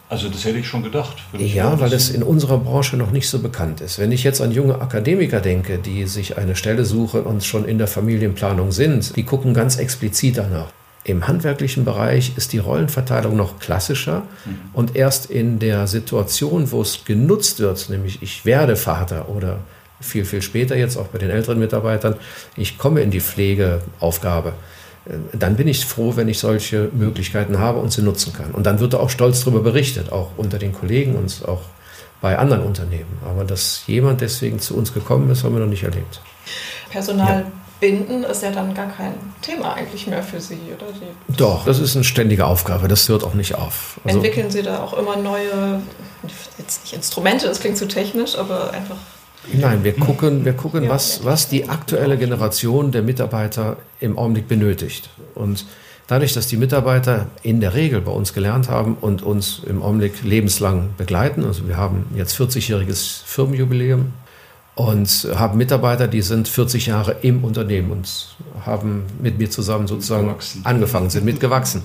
Also 0.08 0.30
das 0.30 0.46
hätte 0.46 0.60
ich 0.60 0.68
schon 0.68 0.84
gedacht. 0.84 1.18
Ja, 1.36 1.80
weil 1.80 1.92
es 1.92 2.12
in 2.12 2.22
unserer 2.22 2.60
Branche 2.60 2.98
noch 2.98 3.10
nicht 3.10 3.28
so 3.28 3.40
bekannt 3.40 3.82
ist. 3.82 3.98
Wenn 3.98 4.12
ich 4.12 4.24
jetzt 4.24 4.42
an 4.42 4.52
junge 4.52 4.80
Akademiker 4.80 5.40
denke, 5.40 5.80
die 5.80 6.06
sich 6.06 6.38
eine 6.38 6.56
Stelle 6.56 6.86
suchen 6.86 7.24
und 7.24 7.44
schon 7.44 7.66
in 7.66 7.80
der 7.80 7.88
Familienplanung 7.88 8.72
sind, 8.72 9.16
die 9.16 9.24
gucken 9.24 9.56
ganz 9.56 9.78
explizit 9.78 10.38
danach. 10.38 10.68
Im 11.04 11.28
handwerklichen 11.28 11.84
Bereich 11.84 12.34
ist 12.38 12.54
die 12.54 12.60
Rollenverteilung 12.60 13.36
noch 13.36 13.58
klassischer 13.58 14.22
mhm. 14.46 14.60
und 14.74 14.96
erst 14.96 15.32
in 15.32 15.58
der 15.58 15.88
Situation, 15.88 16.72
wo 16.72 16.80
es 16.84 17.06
genutzt 17.06 17.60
wird, 17.60 17.90
nämlich 17.90 18.22
ich 18.22 18.46
werde 18.46 18.76
Vater 18.76 19.30
oder 19.30 19.62
viel, 20.00 20.26
viel 20.26 20.42
später 20.42 20.76
jetzt 20.76 20.98
auch 20.98 21.08
bei 21.08 21.18
den 21.18 21.30
älteren 21.30 21.60
Mitarbeitern, 21.60 22.16
ich 22.56 22.78
komme 22.78 23.02
in 23.02 23.12
die 23.12 23.22
Pflegeaufgabe, 23.22 24.54
äh, 25.06 25.14
dann 25.34 25.56
bin 25.56 25.68
ich 25.68 25.86
froh, 25.86 26.16
wenn 26.16 26.28
ich 26.28 26.40
solche 26.40 26.90
Möglichkeiten 26.94 27.60
habe 27.60 27.80
und 27.80 27.92
sie 27.92 28.02
nutzen 28.02 28.34
kann. 28.34 28.52
Und 28.52 28.66
dann 28.66 28.80
wird 28.80 28.96
auch 28.96 29.10
stolz 29.10 29.42
darüber 29.42 29.62
berichtet, 29.62 30.12
auch 30.12 30.32
unter 30.38 30.60
den 30.60 30.74
Kollegen 30.74 31.16
und 31.16 31.44
auch 31.48 31.62
bei 32.22 32.38
anderen 32.38 32.64
Unternehmen. 32.64 33.20
Aber 33.26 33.44
dass 33.44 33.84
jemand 33.88 34.22
deswegen 34.22 34.60
zu 34.60 34.76
uns 34.76 34.94
gekommen 34.94 35.30
ist, 35.30 35.44
haben 35.44 35.54
wir 35.54 35.60
noch 35.60 35.68
nicht 35.68 35.84
erlebt. 35.84 36.20
Personal 36.90 37.42
ja. 37.42 37.52
binden 37.80 38.24
ist 38.24 38.42
ja 38.42 38.52
dann 38.52 38.74
gar 38.74 38.88
kein 38.92 39.14
Thema 39.42 39.74
eigentlich 39.74 40.08
mehr 40.08 40.24
für 40.24 40.42
Sie, 40.42 40.60
oder? 40.76 40.92
Sie 40.94 41.36
Doch, 41.36 41.66
das 41.66 41.80
ist 41.80 41.96
eine 41.96 42.04
ständige 42.04 42.46
Aufgabe, 42.46 42.88
das 42.88 43.08
hört 43.10 43.24
auch 43.24 43.34
nicht 43.36 43.56
auf. 43.56 44.00
Also 44.04 44.18
Entwickeln 44.18 44.50
Sie 44.50 44.64
da 44.64 44.84
auch 44.84 44.94
immer 44.94 45.16
neue, 45.18 45.82
jetzt 46.58 46.84
nicht 46.84 46.94
Instrumente, 46.94 47.48
das 47.48 47.60
klingt 47.60 47.78
zu 47.78 47.88
technisch, 47.88 48.36
aber 48.36 48.72
einfach 48.72 48.98
Nein, 49.54 49.84
wir 49.84 49.94
gucken, 49.94 50.46
wir 50.46 50.54
gucken 50.54 50.90
was, 50.90 51.24
was 51.24 51.48
die 51.48 51.70
aktuelle 51.70 52.18
Generation 52.18 52.92
der 52.92 53.02
Mitarbeiter 53.02 53.78
im 54.00 54.18
Augenblick 54.18 54.48
benötigt. 54.48 55.10
Und 55.36 55.66
dadurch, 56.08 56.34
dass 56.34 56.48
die 56.48 56.58
Mitarbeiter 56.58 57.28
in 57.44 57.62
der 57.62 57.74
Regel 57.74 58.02
bei 58.02 58.12
uns 58.12 58.34
gelernt 58.34 58.70
haben 58.70 58.98
und 59.00 59.22
uns 59.22 59.62
im 59.66 59.82
Augenblick 59.82 60.24
lebenslang 60.24 60.90
begleiten, 60.98 61.46
also 61.46 61.68
wir 61.68 61.78
haben 61.78 62.08
jetzt 62.16 62.36
40-jähriges 62.40 63.24
Firmenjubiläum 63.26 64.14
und 64.76 65.28
haben 65.36 65.58
Mitarbeiter, 65.58 66.08
die 66.08 66.22
sind 66.22 66.48
40 66.48 66.88
Jahre 66.88 67.18
im 67.22 67.44
Unternehmen 67.44 67.92
und 67.92 68.36
haben 68.66 69.06
mit 69.22 69.40
mir 69.40 69.50
zusammen 69.50 69.88
sozusagen 69.88 70.36
angefangen, 70.64 71.10
sind 71.10 71.26
mitgewachsen 71.26 71.84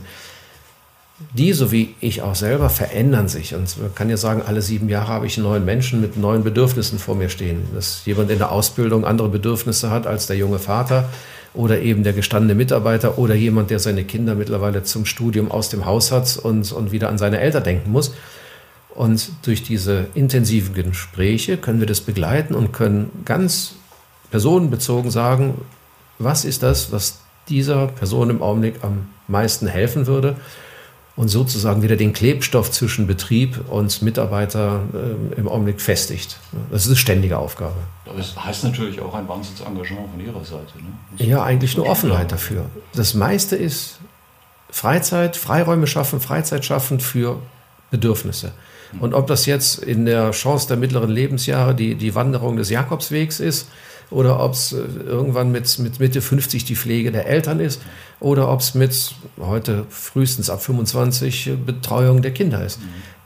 die, 1.35 1.53
so 1.53 1.73
wie 1.73 1.95
ich 2.01 2.23
auch 2.23 2.35
selber, 2.35 2.69
verändern 2.71 3.29
sich. 3.29 3.55
Und 3.55 3.81
man 3.81 3.95
kann 3.95 4.11
ja 4.11 4.17
sagen, 4.17 4.43
alle 4.47 4.63
sieben 4.63 4.89
Jahre 4.89 5.09
habe 5.09 5.27
ich 5.27 5.37
einen 5.37 5.47
neuen 5.47 5.65
Menschen 5.65 6.01
mit 6.01 6.17
neuen 6.17 6.45
Bedürfnissen 6.45 6.99
vor 6.99 7.15
mir 7.15 7.29
stehen. 7.29 7.63
Dass 7.75 8.05
jemand 8.05 8.31
in 8.31 8.39
der 8.39 8.53
Ausbildung 8.53 9.05
andere 9.05 9.29
Bedürfnisse 9.29 9.91
hat 9.91 10.07
als 10.07 10.27
der 10.27 10.37
junge 10.37 10.59
Vater 10.59 11.09
oder 11.55 11.81
eben 11.81 12.03
der 12.03 12.13
gestandene 12.13 12.55
Mitarbeiter 12.55 13.19
oder 13.19 13.35
jemand, 13.35 13.71
der 13.71 13.79
seine 13.79 14.05
Kinder 14.05 14.35
mittlerweile 14.35 14.83
zum 14.83 15.05
Studium 15.05 15.51
aus 15.51 15.69
dem 15.69 15.85
Haus 15.85 16.13
hat 16.13 16.37
und, 16.37 16.71
und 16.73 16.93
wieder 16.93 17.09
an 17.09 17.19
seine 17.19 17.41
Eltern 17.41 17.65
denken 17.65 17.93
muss. 17.93 18.15
Und 18.95 19.31
durch 19.43 19.63
diese 19.63 20.07
intensiven 20.15 20.75
Gespräche 20.75 21.57
können 21.57 21.81
wir 21.81 21.87
das 21.87 22.01
begleiten 22.01 22.55
und 22.55 22.73
können 22.73 23.11
ganz 23.25 23.75
personenbezogen 24.31 25.11
sagen, 25.11 25.55
was 26.19 26.45
ist 26.45 26.63
das, 26.63 26.93
was 26.93 27.19
dieser 27.49 27.89
Person 27.89 28.31
im 28.31 28.43
Augenblick 28.43 28.77
am 28.83 29.09
meisten 29.29 29.67
helfen 29.67 30.07
würde 30.07 30.37
und 31.15 31.29
sozusagen 31.29 31.83
wieder 31.83 31.97
den 31.97 32.13
Klebstoff 32.13 32.71
zwischen 32.71 33.07
Betrieb 33.07 33.69
und 33.69 34.01
Mitarbeiter 34.03 34.81
äh, 34.95 35.39
im 35.39 35.49
Augenblick 35.49 35.81
festigt. 35.81 36.39
Das 36.71 36.83
ist 36.83 36.89
eine 36.89 36.97
ständige 36.97 37.39
Aufgabe. 37.39 37.75
Das 38.17 38.35
heißt 38.37 38.65
natürlich 38.65 39.01
auch 39.01 39.15
ein 39.15 39.29
Wahnsinnsengagement 39.29 40.11
von 40.11 40.21
Ihrer 40.21 40.45
Seite. 40.45 40.79
Ne? 40.79 41.27
Ja, 41.27 41.43
eigentlich 41.43 41.77
nur 41.77 41.87
Offenheit 41.87 42.33
dafür. 42.33 42.65
Das 42.95 43.15
meiste 43.15 43.57
ist 43.57 43.99
Freizeit, 44.71 45.37
Freiräume 45.37 45.87
schaffen, 45.87 46.21
Freizeit 46.21 46.65
schaffen 46.65 46.99
für 46.99 47.39
Bedürfnisse. 47.91 48.53
Und 49.01 49.15
ob 49.15 49.27
das 49.27 49.47
jetzt 49.47 49.79
in 49.79 50.05
der 50.05 50.33
Chance 50.33 50.69
der 50.69 50.77
mittleren 50.77 51.11
Lebensjahre 51.11 51.75
die, 51.75 51.95
die 51.95 52.15
Wanderung 52.15 52.57
des 52.57 52.69
Jakobswegs 52.69 53.41
ist 53.41 53.69
oder 54.13 54.41
ob 54.41 54.53
es 54.53 54.73
äh, 54.73 54.79
irgendwann 55.05 55.51
mit, 55.51 55.79
mit 55.79 56.01
Mitte 56.01 56.21
50 56.21 56.65
die 56.65 56.77
Pflege 56.77 57.11
der 57.11 57.27
Eltern 57.27 57.61
ist 57.61 57.81
oder 58.21 58.51
ob 58.51 58.61
es 58.61 58.75
mit 58.75 59.15
heute 59.41 59.85
frühestens 59.89 60.51
ab 60.51 60.63
25 60.63 61.47
äh, 61.47 61.57
Betreuung 61.57 62.23
der 62.23 62.33
Kinder 62.33 62.65
ist. 62.65 62.79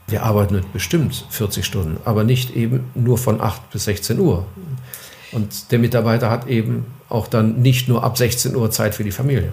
Wir 0.07 0.23
arbeiten 0.23 0.55
mit 0.55 0.71
bestimmt 0.71 1.25
40 1.29 1.65
Stunden, 1.65 1.97
aber 2.05 2.23
nicht 2.23 2.55
eben 2.55 2.85
nur 2.95 3.17
von 3.17 3.41
8 3.41 3.69
bis 3.71 3.85
16 3.85 4.19
Uhr. 4.19 4.45
Und 5.33 5.71
der 5.71 5.79
Mitarbeiter 5.79 6.29
hat 6.29 6.47
eben 6.47 6.85
auch 7.09 7.27
dann 7.27 7.61
nicht 7.61 7.89
nur 7.89 8.03
ab 8.03 8.17
16 8.17 8.55
Uhr 8.55 8.71
Zeit 8.71 8.95
für 8.95 9.03
die 9.03 9.11
Familie. 9.11 9.51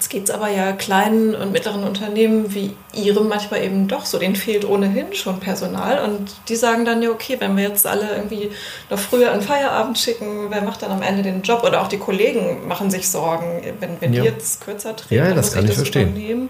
Jetzt 0.00 0.08
geht 0.08 0.24
es 0.24 0.30
aber 0.30 0.48
ja 0.48 0.72
kleinen 0.72 1.34
und 1.34 1.52
mittleren 1.52 1.84
Unternehmen 1.84 2.54
wie 2.54 2.74
Ihrem 2.94 3.28
manchmal 3.28 3.62
eben 3.62 3.86
doch 3.86 4.06
so, 4.06 4.18
denen 4.18 4.34
fehlt 4.34 4.64
ohnehin 4.64 5.12
schon 5.12 5.40
Personal 5.40 6.02
und 6.02 6.30
die 6.48 6.56
sagen 6.56 6.86
dann 6.86 7.02
ja, 7.02 7.10
okay, 7.10 7.36
wenn 7.38 7.54
wir 7.54 7.64
jetzt 7.64 7.86
alle 7.86 8.16
irgendwie 8.16 8.50
noch 8.88 8.98
früher 8.98 9.30
in 9.34 9.42
Feierabend 9.42 9.98
schicken, 9.98 10.46
wer 10.48 10.62
macht 10.62 10.80
dann 10.80 10.90
am 10.90 11.02
Ende 11.02 11.22
den 11.22 11.42
Job? 11.42 11.64
Oder 11.64 11.82
auch 11.82 11.88
die 11.88 11.98
Kollegen 11.98 12.66
machen 12.66 12.90
sich 12.90 13.10
Sorgen, 13.10 13.60
wenn, 13.78 14.00
wenn 14.00 14.14
ja. 14.14 14.22
die 14.22 14.28
jetzt 14.28 14.64
kürzer 14.64 14.96
treten, 14.96 15.14
ja, 15.22 15.34
das 15.34 15.52
kann 15.52 15.64
ich 15.64 15.68
das 15.68 15.76
verstehen. 15.76 16.16
Übernehmen. 16.16 16.48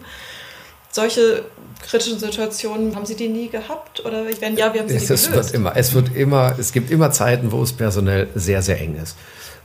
Solche 0.93 1.43
kritischen 1.83 2.21
Situationen, 2.21 2.95
haben 2.95 3.05
Sie 3.05 3.17
die 3.17 3.29
nie 3.29 3.49
gehabt? 3.49 4.05
Oder 4.07 4.27
wenn 4.39 4.57
ja, 4.57 4.73
wie 4.73 4.79
haben 4.79 4.89
Sie 4.89 4.95
es, 4.95 5.09
gelöst? 5.09 5.33
Wird 5.33 5.55
immer, 5.55 5.73
es, 5.75 5.93
wird 5.93 6.15
immer, 6.15 6.55
es 6.57 6.71
gibt 6.71 6.89
immer 6.93 7.11
Zeiten, 7.11 7.51
wo 7.51 7.61
es 7.65 7.73
personell 7.73 8.29
sehr, 8.37 8.63
sehr 8.63 8.81
eng 8.81 8.95
ist. 9.03 9.17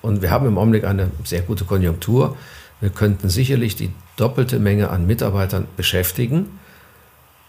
Und 0.01 0.24
wir 0.24 0.32
haben 0.32 0.48
im 0.48 0.58
Augenblick 0.58 0.86
eine 0.86 1.12
sehr 1.24 1.44
gute 1.44 1.65
Konjunktur. 1.65 2.36
Wir 2.82 2.89
könnten 2.89 3.29
sicherlich 3.29 3.75
die 3.75 3.91
doppelte 4.17 4.60
Menge 4.60 4.89
an 4.89 5.08
Mitarbeitern 5.08 5.67
beschäftigen, 5.77 6.60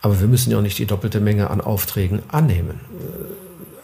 aber 0.02 0.20
wir 0.20 0.28
müssen 0.28 0.50
ja 0.50 0.58
auch 0.58 0.62
nicht 0.62 0.78
die 0.78 0.86
doppelte 0.86 1.20
Menge 1.20 1.50
an 1.50 1.60
Aufträgen 1.60 2.22
annehmen. 2.28 2.80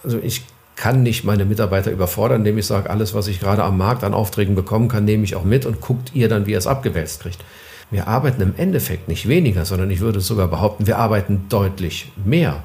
Also 0.05 0.19
ich 0.19 0.45
kann 0.77 1.03
nicht 1.03 1.25
meine 1.25 1.45
Mitarbeiter 1.45 1.91
überfordern, 1.91 2.41
indem 2.41 2.59
ich 2.59 2.67
sage, 2.67 2.91
alles, 2.91 3.15
was 3.15 3.29
ich 3.29 3.41
gerade 3.41 3.63
am 3.63 3.77
Markt 3.79 4.05
an 4.05 4.15
Aufträgen 4.15 4.55
bekommen 4.55 4.89
kann, 4.89 5.05
nehme 5.05 5.25
ich 5.25 5.35
auch 5.35 5.45
mit 5.45 5.67
und 5.67 5.81
guckt 5.81 6.13
ihr 6.15 6.29
dann, 6.29 6.47
wie 6.47 6.53
ihr 6.53 6.59
es 6.59 6.67
abgewälzt 6.67 7.21
kriegt. 7.21 7.45
Wir 7.91 8.09
arbeiten 8.09 8.41
im 8.41 8.55
Endeffekt 8.57 9.09
nicht 9.09 9.29
weniger, 9.29 9.65
sondern 9.65 9.91
ich 9.91 10.01
würde 10.01 10.21
sogar 10.21 10.49
behaupten, 10.49 10.87
wir 10.87 10.99
arbeiten 10.99 11.47
deutlich 11.49 12.11
mehr. 12.25 12.63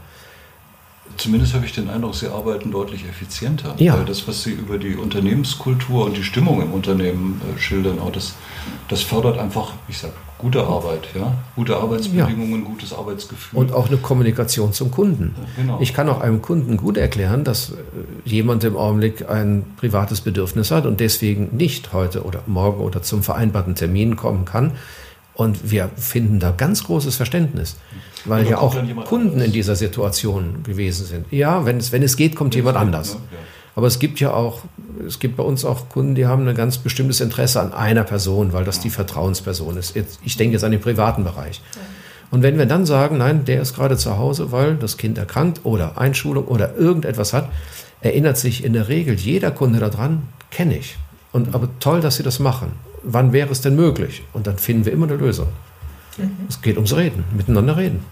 Zumindest 1.18 1.54
habe 1.56 1.66
ich 1.66 1.74
den 1.74 1.90
Eindruck, 1.90 2.16
Sie 2.16 2.28
arbeiten 2.28 2.72
deutlich 2.72 3.06
effizienter. 3.06 3.74
Ja. 3.78 3.98
Weil 3.98 4.06
das, 4.06 4.28
was 4.28 4.44
Sie 4.44 4.52
über 4.52 4.78
die 4.78 4.96
Unternehmenskultur 4.96 6.06
und 6.06 6.16
die 6.16 6.24
Stimmung 6.24 6.62
im 6.62 6.72
Unternehmen 6.72 7.42
äh, 7.42 7.60
schildern, 7.60 8.00
auch 8.00 8.12
das, 8.12 8.36
das 8.88 9.02
fördert 9.02 9.40
einfach, 9.40 9.74
ich 9.88 9.98
sage, 9.98 10.14
gute 10.38 10.64
Arbeit, 10.64 11.08
ja? 11.16 11.34
gute 11.56 11.78
Arbeitsbedingungen, 11.78 12.62
ja. 12.62 12.70
gutes 12.70 12.94
Arbeitsgefühl. 12.94 13.60
Und 13.60 13.74
auch 13.74 13.88
eine 13.88 13.98
Kommunikation 13.98 14.74
zum 14.74 14.92
Kunden. 14.92 15.36
Ja, 15.36 15.64
genau. 15.64 15.80
Ich 15.82 15.94
kann 15.94 16.08
auch 16.10 16.22
einem 16.22 16.42
Kunden 16.42 16.78
gut 16.78 16.98
erklären, 16.98 17.44
dass 17.44 17.72
äh, 17.72 17.76
jemand 18.24 18.64
im 18.64 18.78
Augenblick 18.78 19.28
ein 19.28 19.66
privates 19.78 20.22
Bedürfnis 20.22 20.70
hat 20.70 20.86
und 20.86 21.00
deswegen 21.00 21.56
nicht 21.56 21.94
heute 21.94 22.24
oder 22.24 22.44
morgen 22.46 22.82
oder 22.82 23.02
zum 23.02 23.24
vereinbarten 23.24 23.74
Termin 23.76 24.16
kommen 24.16 24.46
kann. 24.46 24.74
Und 25.38 25.70
wir 25.70 25.92
finden 25.96 26.40
da 26.40 26.50
ganz 26.50 26.84
großes 26.84 27.16
Verständnis, 27.16 27.78
weil 28.26 28.50
ja 28.50 28.58
auch 28.58 28.76
Kunden 29.06 29.34
anders. 29.34 29.46
in 29.46 29.52
dieser 29.52 29.76
Situation 29.76 30.64
gewesen 30.64 31.06
sind. 31.06 31.32
Ja, 31.32 31.64
wenn 31.64 31.78
es, 31.78 31.92
wenn 31.92 32.02
es 32.02 32.18
geht, 32.18 32.36
kommt 32.36 32.56
jemand 32.56 32.76
anders. 32.76 33.14
Ne? 33.14 33.22
Ja. 33.32 33.38
Aber 33.76 33.86
es 33.86 34.00
gibt 34.00 34.20
ja 34.20 34.34
auch, 34.34 34.62
es 35.06 35.20
gibt 35.20 35.38
bei 35.38 35.44
uns 35.44 35.64
auch 35.64 35.90
Kunden, 35.90 36.16
die 36.16 36.26
haben 36.26 36.48
ein 36.48 36.56
ganz 36.56 36.80
bestimmtes 36.80 37.22
Interesse 37.22 37.62
an 37.62 37.72
einer 37.72 38.04
Person, 38.04 38.52
weil 38.52 38.64
das 38.64 38.80
die 38.80 38.90
Vertrauensperson 38.90 39.78
ist. 39.78 39.96
Jetzt, 39.96 40.20
ich 40.26 40.38
denke 40.38 40.54
jetzt 40.54 40.64
an 40.64 40.72
den 40.72 40.82
privaten 40.82 41.24
Bereich. 41.24 41.62
Und 42.32 42.42
wenn 42.42 42.58
wir 42.58 42.66
dann 42.66 42.88
sagen, 42.88 43.20
nein, 43.20 43.46
der 43.46 43.62
ist 43.62 43.76
gerade 43.76 43.96
zu 43.96 44.18
Hause, 44.18 44.52
weil 44.52 44.76
das 44.76 44.98
Kind 44.98 45.20
erkrankt 45.20 45.62
oder 45.66 46.00
Einschulung 46.00 46.46
oder 46.46 46.76
irgendetwas 46.76 47.34
hat, 47.34 47.50
erinnert 48.02 48.38
sich 48.38 48.64
in 48.64 48.74
der 48.74 48.88
Regel 48.88 49.14
jeder 49.14 49.52
Kunde 49.52 49.78
daran, 49.78 50.24
kenne 50.50 50.80
ich. 50.80 50.98
Und 51.32 51.54
aber 51.54 51.70
toll, 51.80 52.02
dass 52.02 52.16
Sie 52.16 52.24
das 52.24 52.40
machen. 52.40 52.72
Wann 53.04 53.34
wäre 53.34 53.50
es 53.52 53.62
denn 53.62 53.76
möglich? 53.76 54.24
Und 54.34 54.48
dann 54.48 54.58
finden 54.58 54.86
wir 54.86 54.94
immer 54.94 55.08
eine 55.08 55.16
Lösung. 55.16 55.48
Mhm. 56.18 56.32
Es 56.50 56.62
geht 56.62 56.76
ums 56.76 56.96
Reden, 56.96 57.24
miteinander 57.36 57.78
reden. 57.78 58.04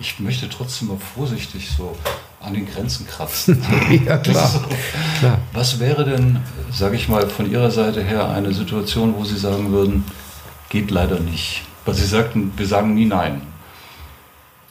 Ich 0.00 0.18
möchte 0.18 0.48
trotzdem 0.48 0.88
mal 0.88 0.98
vorsichtig 1.14 1.70
so 1.70 1.96
an 2.40 2.54
den 2.54 2.66
Grenzen 2.66 3.06
kratzen. 3.06 3.62
ja, 4.06 4.18
klar. 4.18 4.48
So. 4.48 4.60
klar. 5.20 5.38
Was 5.52 5.78
wäre 5.78 6.04
denn, 6.04 6.40
sage 6.72 6.96
ich 6.96 7.08
mal, 7.08 7.28
von 7.28 7.50
Ihrer 7.50 7.70
Seite 7.70 8.02
her 8.02 8.28
eine 8.30 8.52
Situation, 8.52 9.14
wo 9.16 9.24
Sie 9.24 9.36
sagen 9.36 9.70
würden, 9.70 10.04
geht 10.68 10.90
leider 10.90 11.20
nicht? 11.20 11.62
Weil 11.84 11.94
Sie 11.94 12.06
sagten, 12.06 12.52
wir 12.56 12.66
sagen 12.66 12.94
nie 12.94 13.06
nein. 13.06 13.42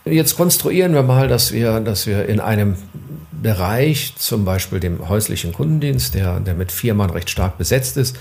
Jetzt 0.04 0.36
konstruieren 0.36 0.94
wir 0.94 1.04
mal, 1.04 1.28
dass 1.28 1.51
wir, 1.51 1.80
dass 1.80 2.08
wir 2.08 2.28
in 2.28 2.40
einem 2.40 2.75
Bereich, 3.32 4.16
zum 4.18 4.46
Beispiel 4.46 4.80
dem 4.80 5.08
häuslichen 5.08 5.54
Kundendienst, 5.54 6.16
der, 6.16 6.40
der 6.40 6.56
mit 6.56 6.72
vier 6.72 6.94
Mann 6.94 7.10
recht 7.10 7.30
stark 7.30 7.58
besetzt 7.58 7.98
ist, 7.98 8.18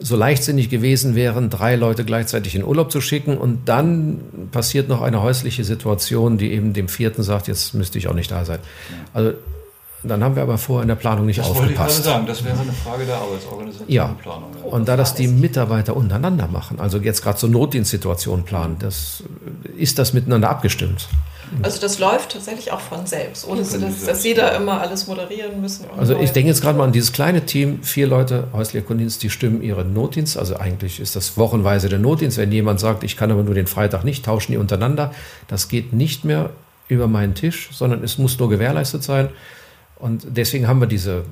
so 0.00 0.16
leichtsinnig 0.16 0.70
gewesen 0.70 1.14
wären, 1.14 1.50
drei 1.50 1.74
Leute 1.74 2.04
gleichzeitig 2.04 2.54
in 2.54 2.64
Urlaub 2.64 2.92
zu 2.92 3.00
schicken 3.00 3.36
und 3.36 3.68
dann 3.68 4.20
passiert 4.52 4.88
noch 4.88 5.02
eine 5.02 5.22
häusliche 5.22 5.64
Situation, 5.64 6.38
die 6.38 6.52
eben 6.52 6.72
dem 6.72 6.88
vierten 6.88 7.22
sagt, 7.22 7.48
jetzt 7.48 7.74
müsste 7.74 7.98
ich 7.98 8.08
auch 8.08 8.14
nicht 8.14 8.30
da 8.30 8.44
sein. 8.44 8.60
Also 9.12 9.32
dann 10.04 10.22
haben 10.22 10.36
wir 10.36 10.42
aber 10.42 10.58
vorher 10.58 10.82
in 10.82 10.88
der 10.88 10.94
Planung 10.94 11.26
nicht 11.26 11.40
das 11.40 11.46
aufgepasst. 11.50 11.78
Wollte 11.78 11.92
ich 11.98 12.04
sagen, 12.04 12.26
das 12.26 12.44
wäre 12.44 12.60
eine 12.60 12.72
Frage 12.72 13.04
der 13.04 13.16
Arbeitsorganisation 13.16 13.90
ja. 13.90 14.06
und 14.06 14.22
Planung. 14.22 14.52
Und 14.62 14.88
da 14.88 14.96
das 14.96 15.14
die 15.14 15.26
Mitarbeiter 15.26 15.96
untereinander 15.96 16.46
machen, 16.46 16.78
also 16.78 16.98
jetzt 16.98 17.22
gerade 17.22 17.38
so 17.38 17.48
Notdienstsituationen 17.48 18.44
planen, 18.44 18.76
das 18.78 19.24
ist 19.76 19.98
das 19.98 20.12
miteinander 20.12 20.50
abgestimmt. 20.50 21.08
Also 21.62 21.80
das 21.80 21.98
läuft 21.98 22.32
tatsächlich 22.32 22.72
auch 22.72 22.80
von 22.80 23.06
selbst, 23.06 23.46
ohne 23.46 23.62
dass, 23.62 24.04
dass 24.04 24.22
Sie 24.22 24.34
da 24.34 24.48
immer 24.50 24.80
alles 24.80 25.06
moderieren 25.06 25.60
müssen. 25.60 25.86
Also 25.96 26.16
ich 26.18 26.32
denke 26.32 26.48
jetzt 26.48 26.60
gerade 26.60 26.78
mal 26.78 26.84
an 26.84 26.92
dieses 26.92 27.12
kleine 27.12 27.46
Team, 27.46 27.82
vier 27.82 28.06
Leute 28.06 28.48
häuslicher 28.52 28.84
Kundendienst, 28.86 29.22
die 29.22 29.30
stimmen 29.30 29.62
ihren 29.62 29.92
Notdienst. 29.92 30.36
Also 30.36 30.56
eigentlich 30.56 31.00
ist 31.00 31.16
das 31.16 31.36
wochenweise 31.36 31.88
der 31.88 31.98
Notdienst. 31.98 32.38
Wenn 32.38 32.52
jemand 32.52 32.80
sagt, 32.80 33.04
ich 33.04 33.16
kann 33.16 33.30
aber 33.30 33.42
nur 33.42 33.54
den 33.54 33.66
Freitag 33.66 34.04
nicht, 34.04 34.24
tauschen 34.24 34.52
die 34.52 34.58
untereinander. 34.58 35.12
Das 35.46 35.68
geht 35.68 35.92
nicht 35.92 36.24
mehr 36.24 36.50
über 36.88 37.06
meinen 37.06 37.34
Tisch, 37.34 37.70
sondern 37.72 38.02
es 38.02 38.18
muss 38.18 38.38
nur 38.38 38.48
gewährleistet 38.48 39.02
sein. 39.02 39.28
Und 39.96 40.26
deswegen 40.28 40.68
haben 40.68 40.80
wir 40.80 40.86
diese 40.86 41.24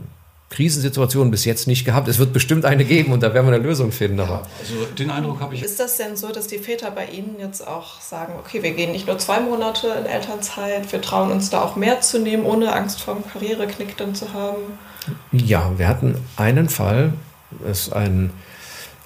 Krisensituation 0.49 1.31
bis 1.31 1.45
jetzt 1.45 1.67
nicht 1.67 1.85
gehabt. 1.85 2.07
Es 2.07 2.19
wird 2.19 2.33
bestimmt 2.33 2.65
eine 2.65 2.85
geben 2.85 3.13
und 3.13 3.23
da 3.23 3.35
werden 3.35 3.47
wir 3.49 3.55
eine 3.55 3.65
Lösung 3.65 3.91
finden. 3.91 4.21
Aber 4.21 4.43
also 4.61 4.75
den 4.97 5.11
Eindruck 5.11 5.41
habe 5.41 5.55
ich. 5.55 5.63
Ist 5.63 5.81
das 5.81 5.97
denn 5.97 6.17
so, 6.17 6.31
dass 6.31 6.47
die 6.47 6.59
Väter 6.59 6.91
bei 6.93 7.07
Ihnen 7.07 7.37
jetzt 7.41 7.67
auch 7.67 8.01
sagen, 8.01 8.35
okay, 8.39 8.63
wir 8.63 8.71
gehen 8.71 8.93
nicht 8.93 9.09
nur 9.09 9.19
zwei 9.19 9.41
Monate 9.41 9.89
in 9.99 10.07
Elternzeit, 10.07 10.91
wir 10.93 11.01
trauen 11.01 11.33
uns 11.33 11.51
da 11.51 11.63
auch 11.63 11.75
mehr 11.75 12.01
zu 12.01 12.21
nehmen, 12.21 12.45
ohne 12.45 12.73
Angst 12.73 13.01
vor 13.01 13.15
einem 13.15 13.25
Karriereknick 13.27 13.97
dann 13.97 14.15
zu 14.15 14.33
haben? 14.33 14.79
Ja, 15.33 15.73
wir 15.77 15.89
hatten 15.89 16.17
einen 16.37 16.69
Fall, 16.69 17.13
es 17.69 17.89
ist 17.89 17.93
ein, 17.93 18.31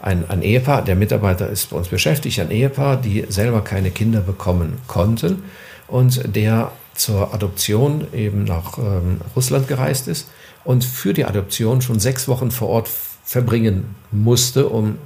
ein, 0.01 0.29
ein 0.29 0.43
Ehepaar, 0.43 0.83
der 0.83 0.95
Mitarbeiter 0.95 1.49
ist 1.49 1.71
bei 1.71 1.77
uns 1.77 1.89
beschäftigt, 1.89 2.39
ein 2.39 2.51
Ehepaar, 2.51 2.99
die 2.99 3.25
selber 3.29 3.63
keine 3.63 3.91
Kinder 3.91 4.21
bekommen 4.21 4.79
konnten 4.87 5.45
und 5.89 6.37
der 6.37 6.73
zur 6.95 7.33
Adoption 7.33 8.07
eben 8.13 8.45
nach 8.45 8.77
ähm, 8.77 9.23
Russland 9.35 9.69
gereist 9.69 10.07
ist 10.07 10.29
und 10.65 10.85
für 10.85 11.13
die 11.13 11.25
Adoption 11.25 11.83
schon 11.83 12.01
sechs 12.01 12.29
Wochen 12.29 12.51
vor 12.51 12.69
Ort 12.69 12.91
verbringen 13.25 13.95
musste, 14.11 14.69
um 14.69 14.99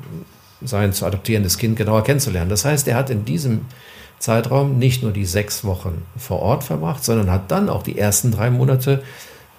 sein 0.62 0.92
zu 0.92 1.04
adoptierendes 1.04 1.58
Kind 1.58 1.76
genauer 1.76 2.04
kennenzulernen. 2.04 2.50
Das 2.50 2.64
heißt, 2.64 2.88
er 2.88 2.96
hat 2.96 3.11
in 3.11 3.25
diesem 3.25 3.66
Zeitraum 4.18 4.78
nicht 4.78 5.02
nur 5.02 5.12
die 5.12 5.26
sechs 5.26 5.64
Wochen 5.64 6.02
vor 6.16 6.40
Ort 6.40 6.64
verbracht, 6.64 7.04
sondern 7.04 7.30
hat 7.30 7.50
dann 7.50 7.68
auch 7.68 7.82
die 7.82 7.99
ersten 7.99 8.30
drei 8.30 8.50
Monate 8.50 9.02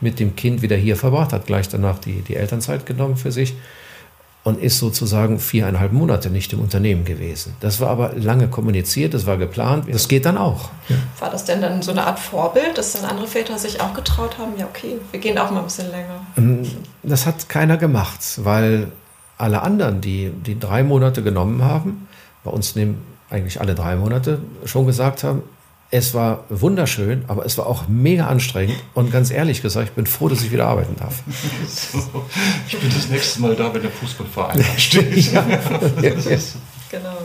mit 0.01 0.19
dem 0.19 0.35
Kind 0.35 0.61
wieder 0.61 0.75
hier 0.75 0.95
verbracht, 0.95 1.33
hat 1.33 1.45
gleich 1.45 1.69
danach 1.69 1.99
die, 1.99 2.21
die 2.21 2.35
Elternzeit 2.35 2.85
genommen 2.85 3.17
für 3.17 3.31
sich 3.31 3.53
und 4.45 4.61
ist 4.61 4.77
sozusagen 4.77 5.39
viereinhalb 5.39 5.91
Monate 5.91 6.29
nicht 6.29 6.53
im 6.53 6.59
Unternehmen 6.59 7.03
gewesen. 7.03 7.55
Das 7.61 7.79
war 7.79 7.89
aber 7.89 8.13
lange 8.13 8.47
kommuniziert, 8.47 9.15
das 9.15 9.25
war 9.25 9.37
geplant, 9.37 9.87
das 9.91 10.07
geht 10.07 10.23
dann 10.25 10.37
auch. 10.37 10.69
Ja. 10.87 10.95
War 11.19 11.31
das 11.31 11.45
denn 11.45 11.61
dann 11.61 11.81
so 11.81 11.89
eine 11.89 12.05
Art 12.05 12.19
Vorbild, 12.19 12.77
dass 12.77 12.93
dann 12.93 13.05
andere 13.05 13.25
Väter 13.25 13.57
sich 13.57 13.81
auch 13.81 13.95
getraut 13.95 14.37
haben, 14.37 14.53
ja 14.55 14.67
okay, 14.67 14.99
wir 15.09 15.19
gehen 15.19 15.39
auch 15.39 15.49
mal 15.49 15.59
ein 15.59 15.65
bisschen 15.65 15.89
länger? 15.89 16.21
Ähm, 16.37 16.61
das 17.01 17.25
hat 17.25 17.49
keiner 17.49 17.77
gemacht, 17.77 18.19
weil 18.43 18.91
alle 19.39 19.63
anderen, 19.63 19.99
die 19.99 20.29
die 20.29 20.59
drei 20.59 20.83
Monate 20.83 21.23
genommen 21.23 21.63
haben, 21.63 22.07
bei 22.43 22.51
uns 22.51 22.75
nehmen 22.75 23.01
eigentlich 23.31 23.59
alle 23.59 23.73
drei 23.73 23.95
Monate, 23.95 24.37
schon 24.65 24.85
gesagt 24.85 25.23
haben, 25.23 25.41
es 25.91 26.13
war 26.13 26.43
wunderschön, 26.49 27.25
aber 27.27 27.45
es 27.45 27.57
war 27.57 27.67
auch 27.67 27.87
mega 27.87 28.27
anstrengend. 28.27 28.75
Und 28.93 29.11
ganz 29.11 29.31
ehrlich 29.31 29.61
gesagt, 29.61 29.89
ich 29.89 29.93
bin 29.93 30.05
froh, 30.05 30.27
dass 30.27 30.41
ich 30.41 30.51
wieder 30.51 30.67
arbeiten 30.67 30.95
darf. 30.97 31.23
So, 31.67 32.25
ich 32.67 32.77
bin 32.77 32.89
das 32.89 33.09
nächste 33.09 33.41
Mal 33.41 33.55
da, 33.55 33.73
wenn 33.73 33.81
der 33.81 33.91
Fußballverein 33.91 34.63
steht. 34.77 35.33
ja. 35.33 35.45
genau. 36.91 37.17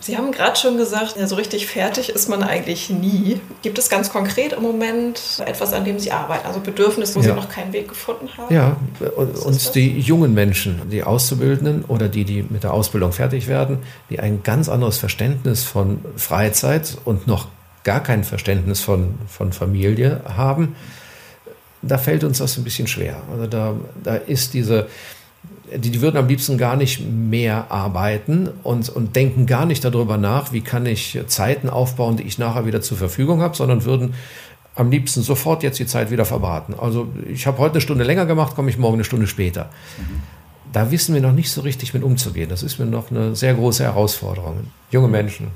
Sie 0.00 0.18
haben 0.18 0.32
gerade 0.32 0.56
schon 0.56 0.76
gesagt, 0.76 1.16
ja, 1.18 1.26
so 1.26 1.36
richtig 1.36 1.66
fertig 1.66 2.10
ist 2.10 2.28
man 2.28 2.42
eigentlich 2.42 2.90
nie. 2.90 3.40
Gibt 3.62 3.78
es 3.78 3.88
ganz 3.88 4.10
konkret 4.10 4.52
im 4.52 4.62
Moment 4.62 5.42
etwas, 5.44 5.72
an 5.72 5.84
dem 5.84 5.98
Sie 5.98 6.12
arbeiten? 6.12 6.46
Also 6.46 6.60
Bedürfnisse, 6.60 7.14
wo 7.14 7.20
ja. 7.20 7.30
Sie 7.30 7.34
noch 7.34 7.48
keinen 7.48 7.72
Weg 7.72 7.88
gefunden 7.88 8.28
haben? 8.36 8.54
Ja, 8.54 8.76
uns 9.16 9.70
die 9.72 9.98
jungen 9.98 10.34
Menschen, 10.34 10.82
die 10.90 11.04
Auszubildenden 11.04 11.84
oder 11.86 12.08
die, 12.08 12.24
die 12.24 12.42
mit 12.42 12.64
der 12.64 12.74
Ausbildung 12.74 13.12
fertig 13.12 13.48
werden, 13.48 13.78
die 14.10 14.20
ein 14.20 14.42
ganz 14.42 14.68
anderes 14.68 14.98
Verständnis 14.98 15.64
von 15.64 16.00
Freizeit 16.16 16.98
und 17.04 17.26
noch 17.26 17.48
gar 17.88 18.02
kein 18.02 18.22
Verständnis 18.22 18.82
von, 18.82 19.14
von 19.26 19.50
Familie 19.50 20.20
haben, 20.26 20.76
da 21.80 21.96
fällt 21.96 22.22
uns 22.22 22.36
das 22.36 22.58
ein 22.58 22.64
bisschen 22.64 22.86
schwer. 22.86 23.22
Also 23.32 23.46
da, 23.46 23.76
da 24.04 24.16
ist 24.16 24.52
diese, 24.52 24.88
die, 25.74 25.90
die 25.90 26.02
würden 26.02 26.18
am 26.18 26.28
liebsten 26.28 26.58
gar 26.58 26.76
nicht 26.76 27.00
mehr 27.00 27.70
arbeiten 27.70 28.50
und, 28.62 28.90
und 28.90 29.16
denken 29.16 29.46
gar 29.46 29.64
nicht 29.64 29.86
darüber 29.86 30.18
nach, 30.18 30.52
wie 30.52 30.60
kann 30.60 30.84
ich 30.84 31.18
Zeiten 31.28 31.70
aufbauen, 31.70 32.18
die 32.18 32.24
ich 32.24 32.38
nachher 32.38 32.66
wieder 32.66 32.82
zur 32.82 32.98
Verfügung 32.98 33.40
habe, 33.40 33.56
sondern 33.56 33.86
würden 33.86 34.12
am 34.74 34.90
liebsten 34.90 35.22
sofort 35.22 35.62
jetzt 35.62 35.78
die 35.78 35.86
Zeit 35.86 36.10
wieder 36.10 36.26
verbraten. 36.26 36.74
Also 36.78 37.08
ich 37.26 37.46
habe 37.46 37.56
heute 37.56 37.76
eine 37.76 37.80
Stunde 37.80 38.04
länger 38.04 38.26
gemacht, 38.26 38.54
komme 38.54 38.68
ich 38.68 38.76
morgen 38.76 38.96
eine 38.96 39.04
Stunde 39.04 39.26
später. 39.26 39.70
Mhm. 39.96 40.20
Da 40.74 40.90
wissen 40.90 41.14
wir 41.14 41.22
noch 41.22 41.32
nicht 41.32 41.50
so 41.50 41.62
richtig 41.62 41.94
mit 41.94 42.02
umzugehen. 42.02 42.50
Das 42.50 42.62
ist 42.62 42.78
mir 42.78 42.84
noch 42.84 43.10
eine 43.10 43.34
sehr 43.34 43.54
große 43.54 43.82
Herausforderung. 43.82 44.66
Junge 44.90 45.08
Menschen. 45.08 45.46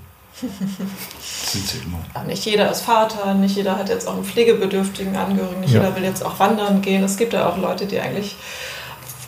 Sind 1.21 1.67
sie 1.67 1.79
immer. 1.85 2.25
Nicht 2.27 2.45
jeder 2.45 2.71
ist 2.71 2.83
Vater, 2.83 3.35
nicht 3.35 3.57
jeder 3.57 3.79
hat 3.79 3.89
jetzt 3.89 4.09
auch 4.09 4.15
einen 4.15 4.25
pflegebedürftigen 4.25 5.15
Angehörigen, 5.17 5.61
nicht 5.61 5.75
ja. 5.75 5.81
jeder 5.81 5.95
will 5.95 6.05
jetzt 6.05 6.25
auch 6.25 6.39
wandern 6.39 6.83
gehen. 6.83 7.05
Es 7.05 7.17
gibt 7.17 7.33
ja 7.33 7.49
auch 7.49 7.59
Leute, 7.59 7.87
die 7.87 8.01
eigentlich 8.01 8.37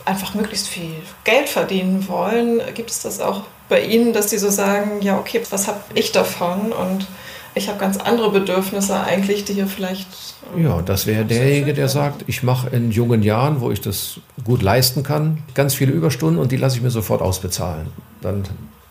einfach 0.05 0.33
möglichst 0.33 0.67
viel 0.67 0.91
Geld 1.23 1.49
verdienen 1.49 2.07
wollen. 2.07 2.61
Gibt 2.73 2.91
es 2.91 3.01
das 3.01 3.19
auch 3.19 3.43
bei 3.69 3.83
Ihnen, 3.83 4.13
dass 4.13 4.29
Sie 4.29 4.37
so 4.37 4.49
sagen, 4.49 5.01
ja, 5.01 5.17
okay, 5.17 5.41
was 5.49 5.67
habe 5.67 5.79
ich 5.93 6.11
davon? 6.11 6.71
Und 6.71 7.07
ich 7.55 7.69
habe 7.69 7.79
ganz 7.79 7.97
andere 7.97 8.31
Bedürfnisse 8.31 8.99
eigentlich, 8.99 9.45
die 9.45 9.53
hier 9.53 9.67
vielleicht. 9.67 10.07
Ja, 10.57 10.81
das 10.81 11.07
wäre 11.07 11.25
derjenige, 11.25 11.73
der 11.73 11.87
sagt, 11.87 12.25
ich 12.27 12.43
mache 12.43 12.69
in 12.69 12.91
jungen 12.91 13.23
Jahren, 13.23 13.61
wo 13.61 13.71
ich 13.71 13.81
das 13.81 14.19
gut 14.43 14.61
leisten 14.61 15.03
kann, 15.03 15.43
ganz 15.53 15.73
viele 15.73 15.91
Überstunden 15.91 16.39
und 16.39 16.51
die 16.51 16.57
lasse 16.57 16.77
ich 16.77 16.83
mir 16.83 16.91
sofort 16.91 17.21
ausbezahlen. 17.21 17.87
Dann 18.21 18.43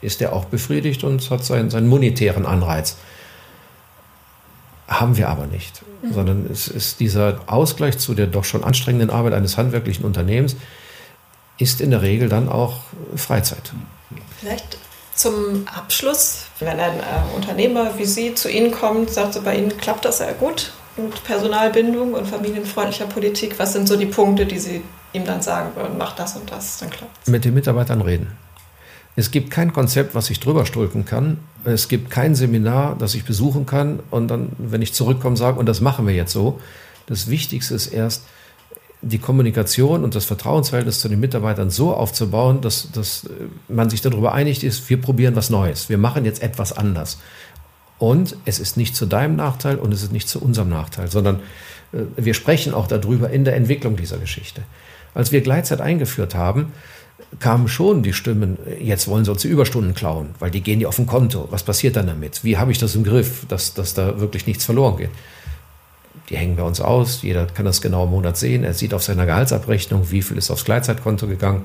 ist 0.04 0.20
er 0.20 0.32
auch 0.32 0.44
befriedigt 0.44 1.04
und 1.04 1.28
hat 1.30 1.44
seinen, 1.44 1.70
seinen 1.70 1.88
monetären 1.88 2.46
Anreiz. 2.46 2.96
Haben 4.86 5.16
wir 5.16 5.28
aber 5.28 5.46
nicht, 5.46 5.82
mhm. 6.02 6.12
sondern 6.12 6.50
es 6.50 6.68
ist 6.68 7.00
dieser 7.00 7.40
Ausgleich 7.46 7.98
zu 7.98 8.14
der 8.14 8.26
doch 8.26 8.44
schon 8.44 8.62
anstrengenden 8.62 9.10
Arbeit 9.10 9.32
eines 9.32 9.56
handwerklichen 9.56 10.04
Unternehmens, 10.04 10.56
ist 11.58 11.80
in 11.80 11.90
der 11.90 12.02
Regel 12.02 12.28
dann 12.28 12.48
auch 12.48 12.80
Freizeit. 13.16 13.72
Vielleicht 14.40 14.76
zum 15.14 15.66
Abschluss, 15.74 16.46
wenn 16.58 16.78
ein 16.78 16.98
äh, 16.98 17.34
Unternehmer 17.34 17.96
wie 17.96 18.04
Sie 18.04 18.34
zu 18.34 18.50
Ihnen 18.50 18.72
kommt, 18.72 19.10
sagt 19.10 19.34
so, 19.34 19.42
bei 19.42 19.56
Ihnen 19.56 19.76
klappt 19.76 20.04
das 20.04 20.18
sehr 20.18 20.34
gut 20.34 20.72
mit 20.96 21.24
Personalbindung 21.24 22.14
und 22.14 22.26
familienfreundlicher 22.26 23.06
Politik. 23.06 23.58
Was 23.58 23.72
sind 23.72 23.88
so 23.88 23.96
die 23.96 24.06
Punkte, 24.06 24.46
die 24.46 24.58
Sie 24.58 24.82
ihm 25.12 25.24
dann 25.24 25.42
sagen 25.42 25.74
würden, 25.76 25.96
mach 25.96 26.14
das 26.14 26.36
und 26.36 26.50
das, 26.50 26.78
dann 26.78 26.90
klappt 26.90 27.28
Mit 27.28 27.44
den 27.44 27.54
Mitarbeitern 27.54 28.02
reden. 28.02 28.32
Es 29.16 29.30
gibt 29.30 29.50
kein 29.50 29.72
Konzept, 29.72 30.14
was 30.14 30.30
ich 30.30 30.40
drüber 30.40 30.66
stülpen 30.66 31.04
kann. 31.04 31.38
Es 31.64 31.88
gibt 31.88 32.10
kein 32.10 32.34
Seminar, 32.34 32.96
das 32.98 33.14
ich 33.14 33.24
besuchen 33.24 33.64
kann 33.64 34.00
und 34.10 34.28
dann, 34.28 34.50
wenn 34.58 34.82
ich 34.82 34.92
zurückkomme, 34.92 35.36
sage, 35.36 35.58
und 35.58 35.66
das 35.66 35.80
machen 35.80 36.06
wir 36.06 36.14
jetzt 36.14 36.32
so. 36.32 36.60
Das 37.06 37.28
Wichtigste 37.30 37.74
ist 37.74 37.88
erst, 37.88 38.24
die 39.02 39.18
Kommunikation 39.18 40.02
und 40.02 40.14
das 40.14 40.24
Vertrauensverhältnis 40.24 41.00
zu 41.00 41.08
den 41.08 41.20
Mitarbeitern 41.20 41.70
so 41.70 41.94
aufzubauen, 41.94 42.60
dass, 42.60 42.90
dass 42.90 43.28
man 43.68 43.90
sich 43.90 44.00
darüber 44.00 44.32
einigt 44.32 44.62
ist, 44.62 44.88
wir 44.88 45.00
probieren 45.00 45.36
was 45.36 45.50
Neues. 45.50 45.88
Wir 45.88 45.98
machen 45.98 46.24
jetzt 46.24 46.42
etwas 46.42 46.72
anders. 46.72 47.18
Und 47.98 48.36
es 48.44 48.58
ist 48.58 48.76
nicht 48.76 48.96
zu 48.96 49.06
deinem 49.06 49.36
Nachteil 49.36 49.76
und 49.76 49.92
es 49.92 50.02
ist 50.02 50.12
nicht 50.12 50.28
zu 50.28 50.40
unserem 50.40 50.70
Nachteil, 50.70 51.10
sondern 51.10 51.40
äh, 51.92 51.98
wir 52.16 52.34
sprechen 52.34 52.74
auch 52.74 52.86
darüber 52.86 53.30
in 53.30 53.44
der 53.44 53.56
Entwicklung 53.56 53.96
dieser 53.96 54.18
Geschichte. 54.18 54.62
Als 55.14 55.30
wir 55.30 55.42
Gleitzeit 55.42 55.80
eingeführt 55.80 56.34
haben, 56.34 56.72
kamen 57.40 57.68
schon 57.68 58.02
die 58.02 58.12
Stimmen, 58.12 58.58
jetzt 58.80 59.08
wollen 59.08 59.24
sie 59.24 59.30
uns 59.30 59.42
die 59.42 59.48
Überstunden 59.48 59.94
klauen, 59.94 60.30
weil 60.38 60.50
die 60.50 60.60
gehen 60.60 60.80
ja 60.80 60.88
auf 60.88 60.98
ein 60.98 61.06
Konto. 61.06 61.48
Was 61.50 61.62
passiert 61.62 61.96
dann 61.96 62.06
damit? 62.06 62.44
Wie 62.44 62.56
habe 62.56 62.72
ich 62.72 62.78
das 62.78 62.94
im 62.94 63.04
Griff, 63.04 63.46
dass, 63.48 63.74
dass 63.74 63.94
da 63.94 64.20
wirklich 64.20 64.46
nichts 64.46 64.64
verloren 64.64 64.96
geht? 64.96 65.10
Die 66.30 66.36
hängen 66.36 66.56
bei 66.56 66.62
uns 66.62 66.80
aus, 66.80 67.22
jeder 67.22 67.46
kann 67.46 67.66
das 67.66 67.82
genau 67.82 68.04
im 68.04 68.10
Monat 68.10 68.36
sehen. 68.36 68.64
Er 68.64 68.72
sieht 68.72 68.94
auf 68.94 69.02
seiner 69.02 69.26
Gehaltsabrechnung, 69.26 70.10
wie 70.10 70.22
viel 70.22 70.38
ist 70.38 70.50
aufs 70.50 70.64
Gleitzeitkonto 70.64 71.26
gegangen. 71.26 71.64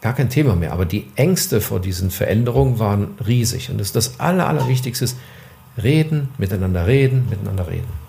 Gar 0.00 0.14
kein 0.14 0.30
Thema 0.30 0.56
mehr. 0.56 0.72
Aber 0.72 0.86
die 0.86 1.06
Ängste 1.16 1.60
vor 1.60 1.80
diesen 1.80 2.10
Veränderungen 2.10 2.78
waren 2.78 3.08
riesig. 3.26 3.70
Und 3.70 3.78
das, 3.78 3.88
ist 3.88 3.96
das 3.96 4.20
Aller, 4.20 4.46
Allerwichtigste 4.46 5.04
ist, 5.04 5.18
reden, 5.82 6.28
miteinander 6.38 6.86
reden, 6.86 7.26
miteinander 7.28 7.68
reden. 7.68 8.06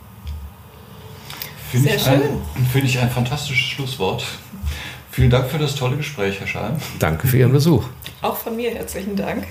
Finde 1.70 1.90
ich, 1.90 2.08
ein, 2.08 2.22
find 2.72 2.86
ich 2.86 3.00
ein 3.00 3.10
fantastisches 3.10 3.66
Schlusswort. 3.66 4.24
Vielen 5.18 5.32
Dank 5.32 5.50
für 5.50 5.58
das 5.58 5.74
tolle 5.74 5.98
Gespräch, 5.98 6.40
Herr 6.40 6.46
Schein. 6.46 6.80
Danke 7.00 7.26
für 7.26 7.40
Ihren 7.40 7.52
Besuch. 7.52 7.84
Auch 8.22 8.38
von 8.38 8.56
mir 8.56 8.70
herzlichen 8.70 9.16
Dank. 9.16 9.48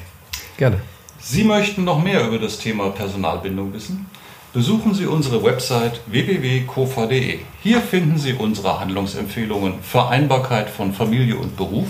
Gerne. 0.57 0.81
Sie 1.19 1.43
möchten 1.43 1.83
noch 1.83 2.01
mehr 2.01 2.25
über 2.25 2.39
das 2.39 2.61
Thema 2.61 2.91
Personalbindung 2.91 3.73
wissen? 3.73 4.07
Besuchen 4.53 4.95
Sie 4.95 5.07
unsere 5.07 5.43
Website 5.43 6.01
www.kofa.de. 6.07 7.41
Hier 7.65 7.81
finden 7.81 8.17
Sie 8.17 8.35
unsere 8.35 8.79
Handlungsempfehlungen, 8.79 9.83
Vereinbarkeit 9.83 10.71
von 10.71 10.95
Familie 10.95 11.35
und 11.35 11.57
Beruf 11.57 11.89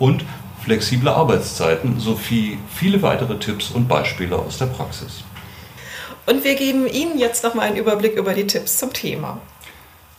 und 0.00 0.24
flexible 0.64 1.10
Arbeitszeiten 1.10 2.00
sowie 2.00 2.58
viele 2.74 3.00
weitere 3.02 3.38
Tipps 3.38 3.70
und 3.70 3.86
Beispiele 3.86 4.36
aus 4.36 4.58
der 4.58 4.66
Praxis. 4.66 5.22
Und 6.26 6.42
wir 6.42 6.56
geben 6.56 6.88
Ihnen 6.88 7.16
jetzt 7.16 7.44
noch 7.44 7.54
mal 7.54 7.62
einen 7.62 7.76
Überblick 7.76 8.16
über 8.16 8.34
die 8.34 8.48
Tipps 8.48 8.76
zum 8.76 8.92
Thema. 8.92 9.38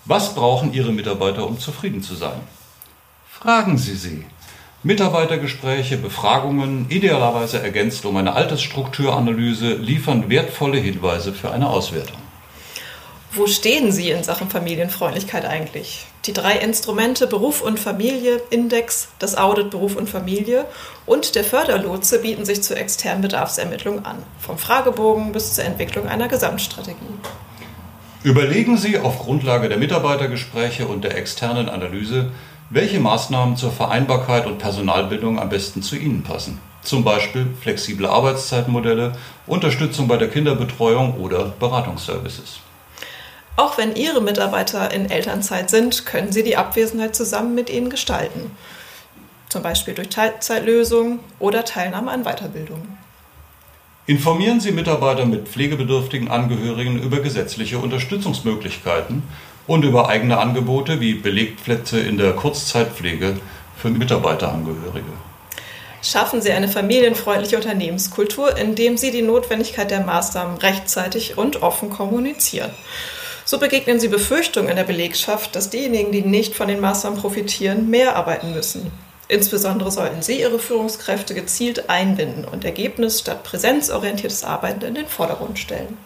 Was 0.05 0.33
brauchen 0.33 0.71
Ihre 0.71 0.93
Mitarbeiter, 0.93 1.45
um 1.45 1.59
zufrieden 1.59 2.01
zu 2.01 2.15
sein? 2.15 2.39
Fragen 3.45 3.77
Sie 3.77 3.93
sie. 3.93 4.25
Mitarbeitergespräche, 4.81 5.97
Befragungen, 5.97 6.87
idealerweise 6.89 7.61
ergänzt 7.61 8.03
um 8.07 8.17
eine 8.17 8.33
Altersstrukturanalyse, 8.33 9.75
liefern 9.75 10.31
wertvolle 10.31 10.79
Hinweise 10.79 11.31
für 11.31 11.51
eine 11.51 11.69
Auswertung. 11.69 12.17
Wo 13.33 13.45
stehen 13.45 13.91
Sie 13.91 14.09
in 14.09 14.23
Sachen 14.23 14.49
Familienfreundlichkeit 14.49 15.45
eigentlich? 15.45 16.07
Die 16.25 16.33
drei 16.33 16.57
Instrumente 16.57 17.27
Beruf 17.27 17.61
und 17.61 17.79
Familie, 17.79 18.41
Index, 18.49 19.09
das 19.19 19.37
Audit 19.37 19.69
Beruf 19.69 19.95
und 19.95 20.09
Familie 20.09 20.65
und 21.05 21.35
der 21.35 21.43
Förderlotse 21.43 22.23
bieten 22.23 22.45
sich 22.45 22.63
zur 22.63 22.77
externen 22.77 23.21
Bedarfsermittlung 23.21 24.05
an, 24.05 24.23
vom 24.39 24.57
Fragebogen 24.57 25.33
bis 25.33 25.53
zur 25.53 25.65
Entwicklung 25.65 26.07
einer 26.07 26.27
Gesamtstrategie. 26.27 26.95
Überlegen 28.23 28.75
Sie 28.75 28.97
auf 28.97 29.19
Grundlage 29.19 29.69
der 29.69 29.77
Mitarbeitergespräche 29.77 30.87
und 30.87 31.03
der 31.03 31.15
externen 31.15 31.69
Analyse, 31.69 32.31
welche 32.69 32.99
Maßnahmen 32.99 33.57
zur 33.57 33.71
Vereinbarkeit 33.71 34.45
und 34.45 34.57
Personalbildung 34.57 35.39
am 35.39 35.49
besten 35.49 35.81
zu 35.81 35.95
Ihnen 35.95 36.23
passen. 36.23 36.59
Zum 36.81 37.03
Beispiel 37.03 37.47
flexible 37.61 38.05
Arbeitszeitmodelle, 38.05 39.13
Unterstützung 39.47 40.07
bei 40.07 40.17
der 40.17 40.29
Kinderbetreuung 40.29 41.15
oder 41.15 41.53
Beratungsservices. 41.59 42.59
Auch 43.55 43.77
wenn 43.77 43.95
Ihre 43.95 44.21
Mitarbeiter 44.21 44.91
in 44.91 45.09
Elternzeit 45.09 45.69
sind, 45.69 46.05
können 46.05 46.31
Sie 46.31 46.43
die 46.43 46.57
Abwesenheit 46.57 47.15
zusammen 47.15 47.55
mit 47.55 47.69
ihnen 47.69 47.89
gestalten. 47.89 48.51
Zum 49.49 49.61
Beispiel 49.61 49.93
durch 49.93 50.09
Teilzeitlösungen 50.09 51.19
oder 51.39 51.63
Teilnahme 51.63 52.11
an 52.11 52.23
Weiterbildungen. 52.23 52.97
Informieren 54.07 54.59
Sie 54.59 54.71
Mitarbeiter 54.71 55.25
mit 55.25 55.47
pflegebedürftigen 55.47 56.29
Angehörigen 56.29 57.01
über 57.01 57.21
gesetzliche 57.21 57.79
Unterstützungsmöglichkeiten 57.79 59.23
und 59.67 59.83
über 59.83 60.09
eigene 60.09 60.37
Angebote 60.37 60.99
wie 60.99 61.15
Belegplätze 61.15 61.99
in 61.99 62.17
der 62.17 62.33
Kurzzeitpflege 62.33 63.37
für 63.77 63.89
Mitarbeiterangehörige. 63.89 65.13
Schaffen 66.01 66.39
Sie 66.41 66.51
eine 66.51 66.67
familienfreundliche 66.67 67.55
Unternehmenskultur, 67.55 68.57
indem 68.57 68.95
Sie 68.95 69.09
die 69.09 69.23
Notwendigkeit 69.23 69.89
der 69.89 70.01
Maßnahmen 70.01 70.57
rechtzeitig 70.57 71.37
und 71.37 71.63
offen 71.63 71.89
kommunizieren. 71.89 72.69
So 73.43 73.57
begegnen 73.57 73.99
Sie 73.99 74.07
Befürchtungen 74.07 74.69
in 74.69 74.75
der 74.75 74.83
Belegschaft, 74.83 75.55
dass 75.55 75.71
diejenigen, 75.71 76.11
die 76.11 76.21
nicht 76.21 76.55
von 76.55 76.67
den 76.67 76.79
Maßnahmen 76.79 77.19
profitieren, 77.19 77.89
mehr 77.89 78.15
arbeiten 78.15 78.53
müssen. 78.53 78.91
Insbesondere 79.27 79.91
sollten 79.91 80.21
Sie 80.21 80.39
Ihre 80.39 80.59
Führungskräfte 80.59 81.33
gezielt 81.33 81.89
einbinden 81.89 82.45
und 82.45 82.65
Ergebnis 82.65 83.19
statt 83.19 83.43
präsenzorientiertes 83.43 84.43
Arbeiten 84.43 84.85
in 84.85 84.93
den 84.93 85.07
Vordergrund 85.07 85.57
stellen. 85.57 85.97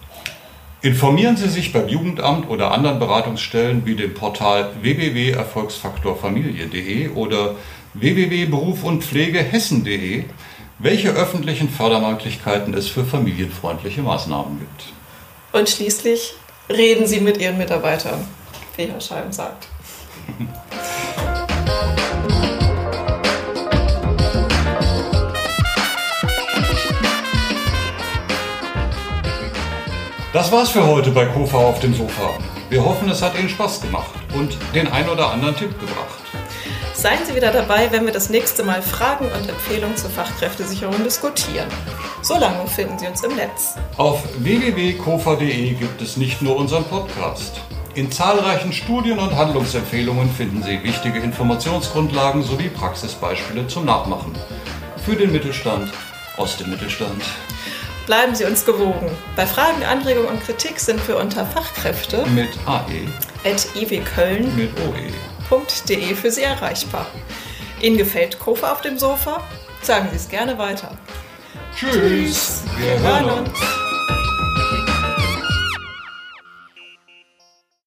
Informieren 0.81 1.35
Sie 1.35 1.49
sich 1.49 1.73
beim 1.73 1.89
Jugendamt 1.89 2.49
oder 2.49 2.71
anderen 2.71 2.99
Beratungsstellen 2.99 3.85
wie 3.85 3.95
dem 3.95 4.13
Portal 4.13 4.71
www.erfolgsfaktorfamilie.de 4.81 7.09
oder 7.09 7.55
www.berufundpflegehessen.de, 7.95 10.23
welche 10.77 11.09
öffentlichen 11.09 11.67
Fördermöglichkeiten 11.69 12.73
es 12.73 12.87
für 12.87 13.03
familienfreundliche 13.03 14.01
Maßnahmen 14.01 14.57
gibt. 14.59 14.85
Und 15.51 15.67
schließlich 15.67 16.35
reden 16.69 17.07
Sie 17.07 17.19
mit 17.19 17.39
Ihren 17.39 17.57
Mitarbeitern, 17.57 18.25
wie 18.77 18.85
Herr 18.85 19.01
Scheim 19.01 19.33
sagt. 19.33 19.67
Das 30.39 30.53
war's 30.53 30.69
für 30.69 30.87
heute 30.87 31.11
bei 31.11 31.25
Kofa 31.25 31.57
auf 31.57 31.81
dem 31.81 31.93
Sofa. 31.93 32.29
Wir 32.69 32.81
hoffen, 32.81 33.09
es 33.09 33.21
hat 33.21 33.37
Ihnen 33.37 33.49
Spaß 33.49 33.81
gemacht 33.81 34.13
und 34.33 34.57
den 34.73 34.87
ein 34.87 35.09
oder 35.09 35.31
anderen 35.31 35.53
Tipp 35.53 35.77
gebracht. 35.77 36.21
Seien 36.93 37.19
Sie 37.25 37.35
wieder 37.35 37.51
dabei, 37.51 37.91
wenn 37.91 38.05
wir 38.05 38.13
das 38.13 38.29
nächste 38.29 38.63
Mal 38.63 38.81
Fragen 38.81 39.25
und 39.25 39.49
Empfehlungen 39.49 39.97
zur 39.97 40.09
Fachkräftesicherung 40.09 41.03
diskutieren. 41.03 41.67
Solange 42.21 42.65
finden 42.67 42.97
Sie 42.97 43.07
uns 43.07 43.21
im 43.21 43.35
Netz. 43.35 43.75
Auf 43.97 44.23
www.kofa.de 44.37 45.73
gibt 45.73 46.01
es 46.01 46.15
nicht 46.15 46.41
nur 46.41 46.55
unseren 46.55 46.85
Podcast. 46.85 47.59
In 47.95 48.09
zahlreichen 48.09 48.71
Studien 48.71 49.19
und 49.19 49.35
Handlungsempfehlungen 49.35 50.29
finden 50.31 50.63
Sie 50.63 50.81
wichtige 50.81 51.19
Informationsgrundlagen 51.19 52.43
sowie 52.43 52.69
Praxisbeispiele 52.69 53.67
zum 53.67 53.83
Nachmachen. 53.83 54.33
Für 55.05 55.17
den 55.17 55.33
Mittelstand 55.33 55.91
aus 56.37 56.55
dem 56.55 56.69
Mittelstand. 56.69 57.23
Bleiben 58.09 58.33
Sie 58.33 58.43
uns 58.43 58.65
gewogen. 58.65 59.07
Bei 59.35 59.45
Fragen, 59.45 59.83
Anregungen 59.83 60.29
und 60.29 60.43
Kritik 60.43 60.79
sind 60.79 61.07
wir 61.07 61.17
unter 61.17 61.45
Fachkräfte 61.45 62.25
mit 62.29 62.49
AE 62.65 63.05
at 63.45 63.67
iwköln 63.75 64.55
mit 64.55 64.71
OE. 64.79 66.15
für 66.15 66.31
Sie 66.31 66.41
erreichbar. 66.41 67.05
Ihnen 67.79 67.99
gefällt 67.99 68.39
Kofa 68.39 68.71
auf 68.71 68.81
dem 68.81 68.97
Sofa? 68.97 69.43
Sagen 69.83 70.07
Sie 70.09 70.15
es 70.15 70.27
gerne 70.27 70.57
weiter. 70.57 70.89
Tschüss. 71.77 72.63
Wir 72.79 72.99
hören 72.99 73.45
uns. 73.45 73.88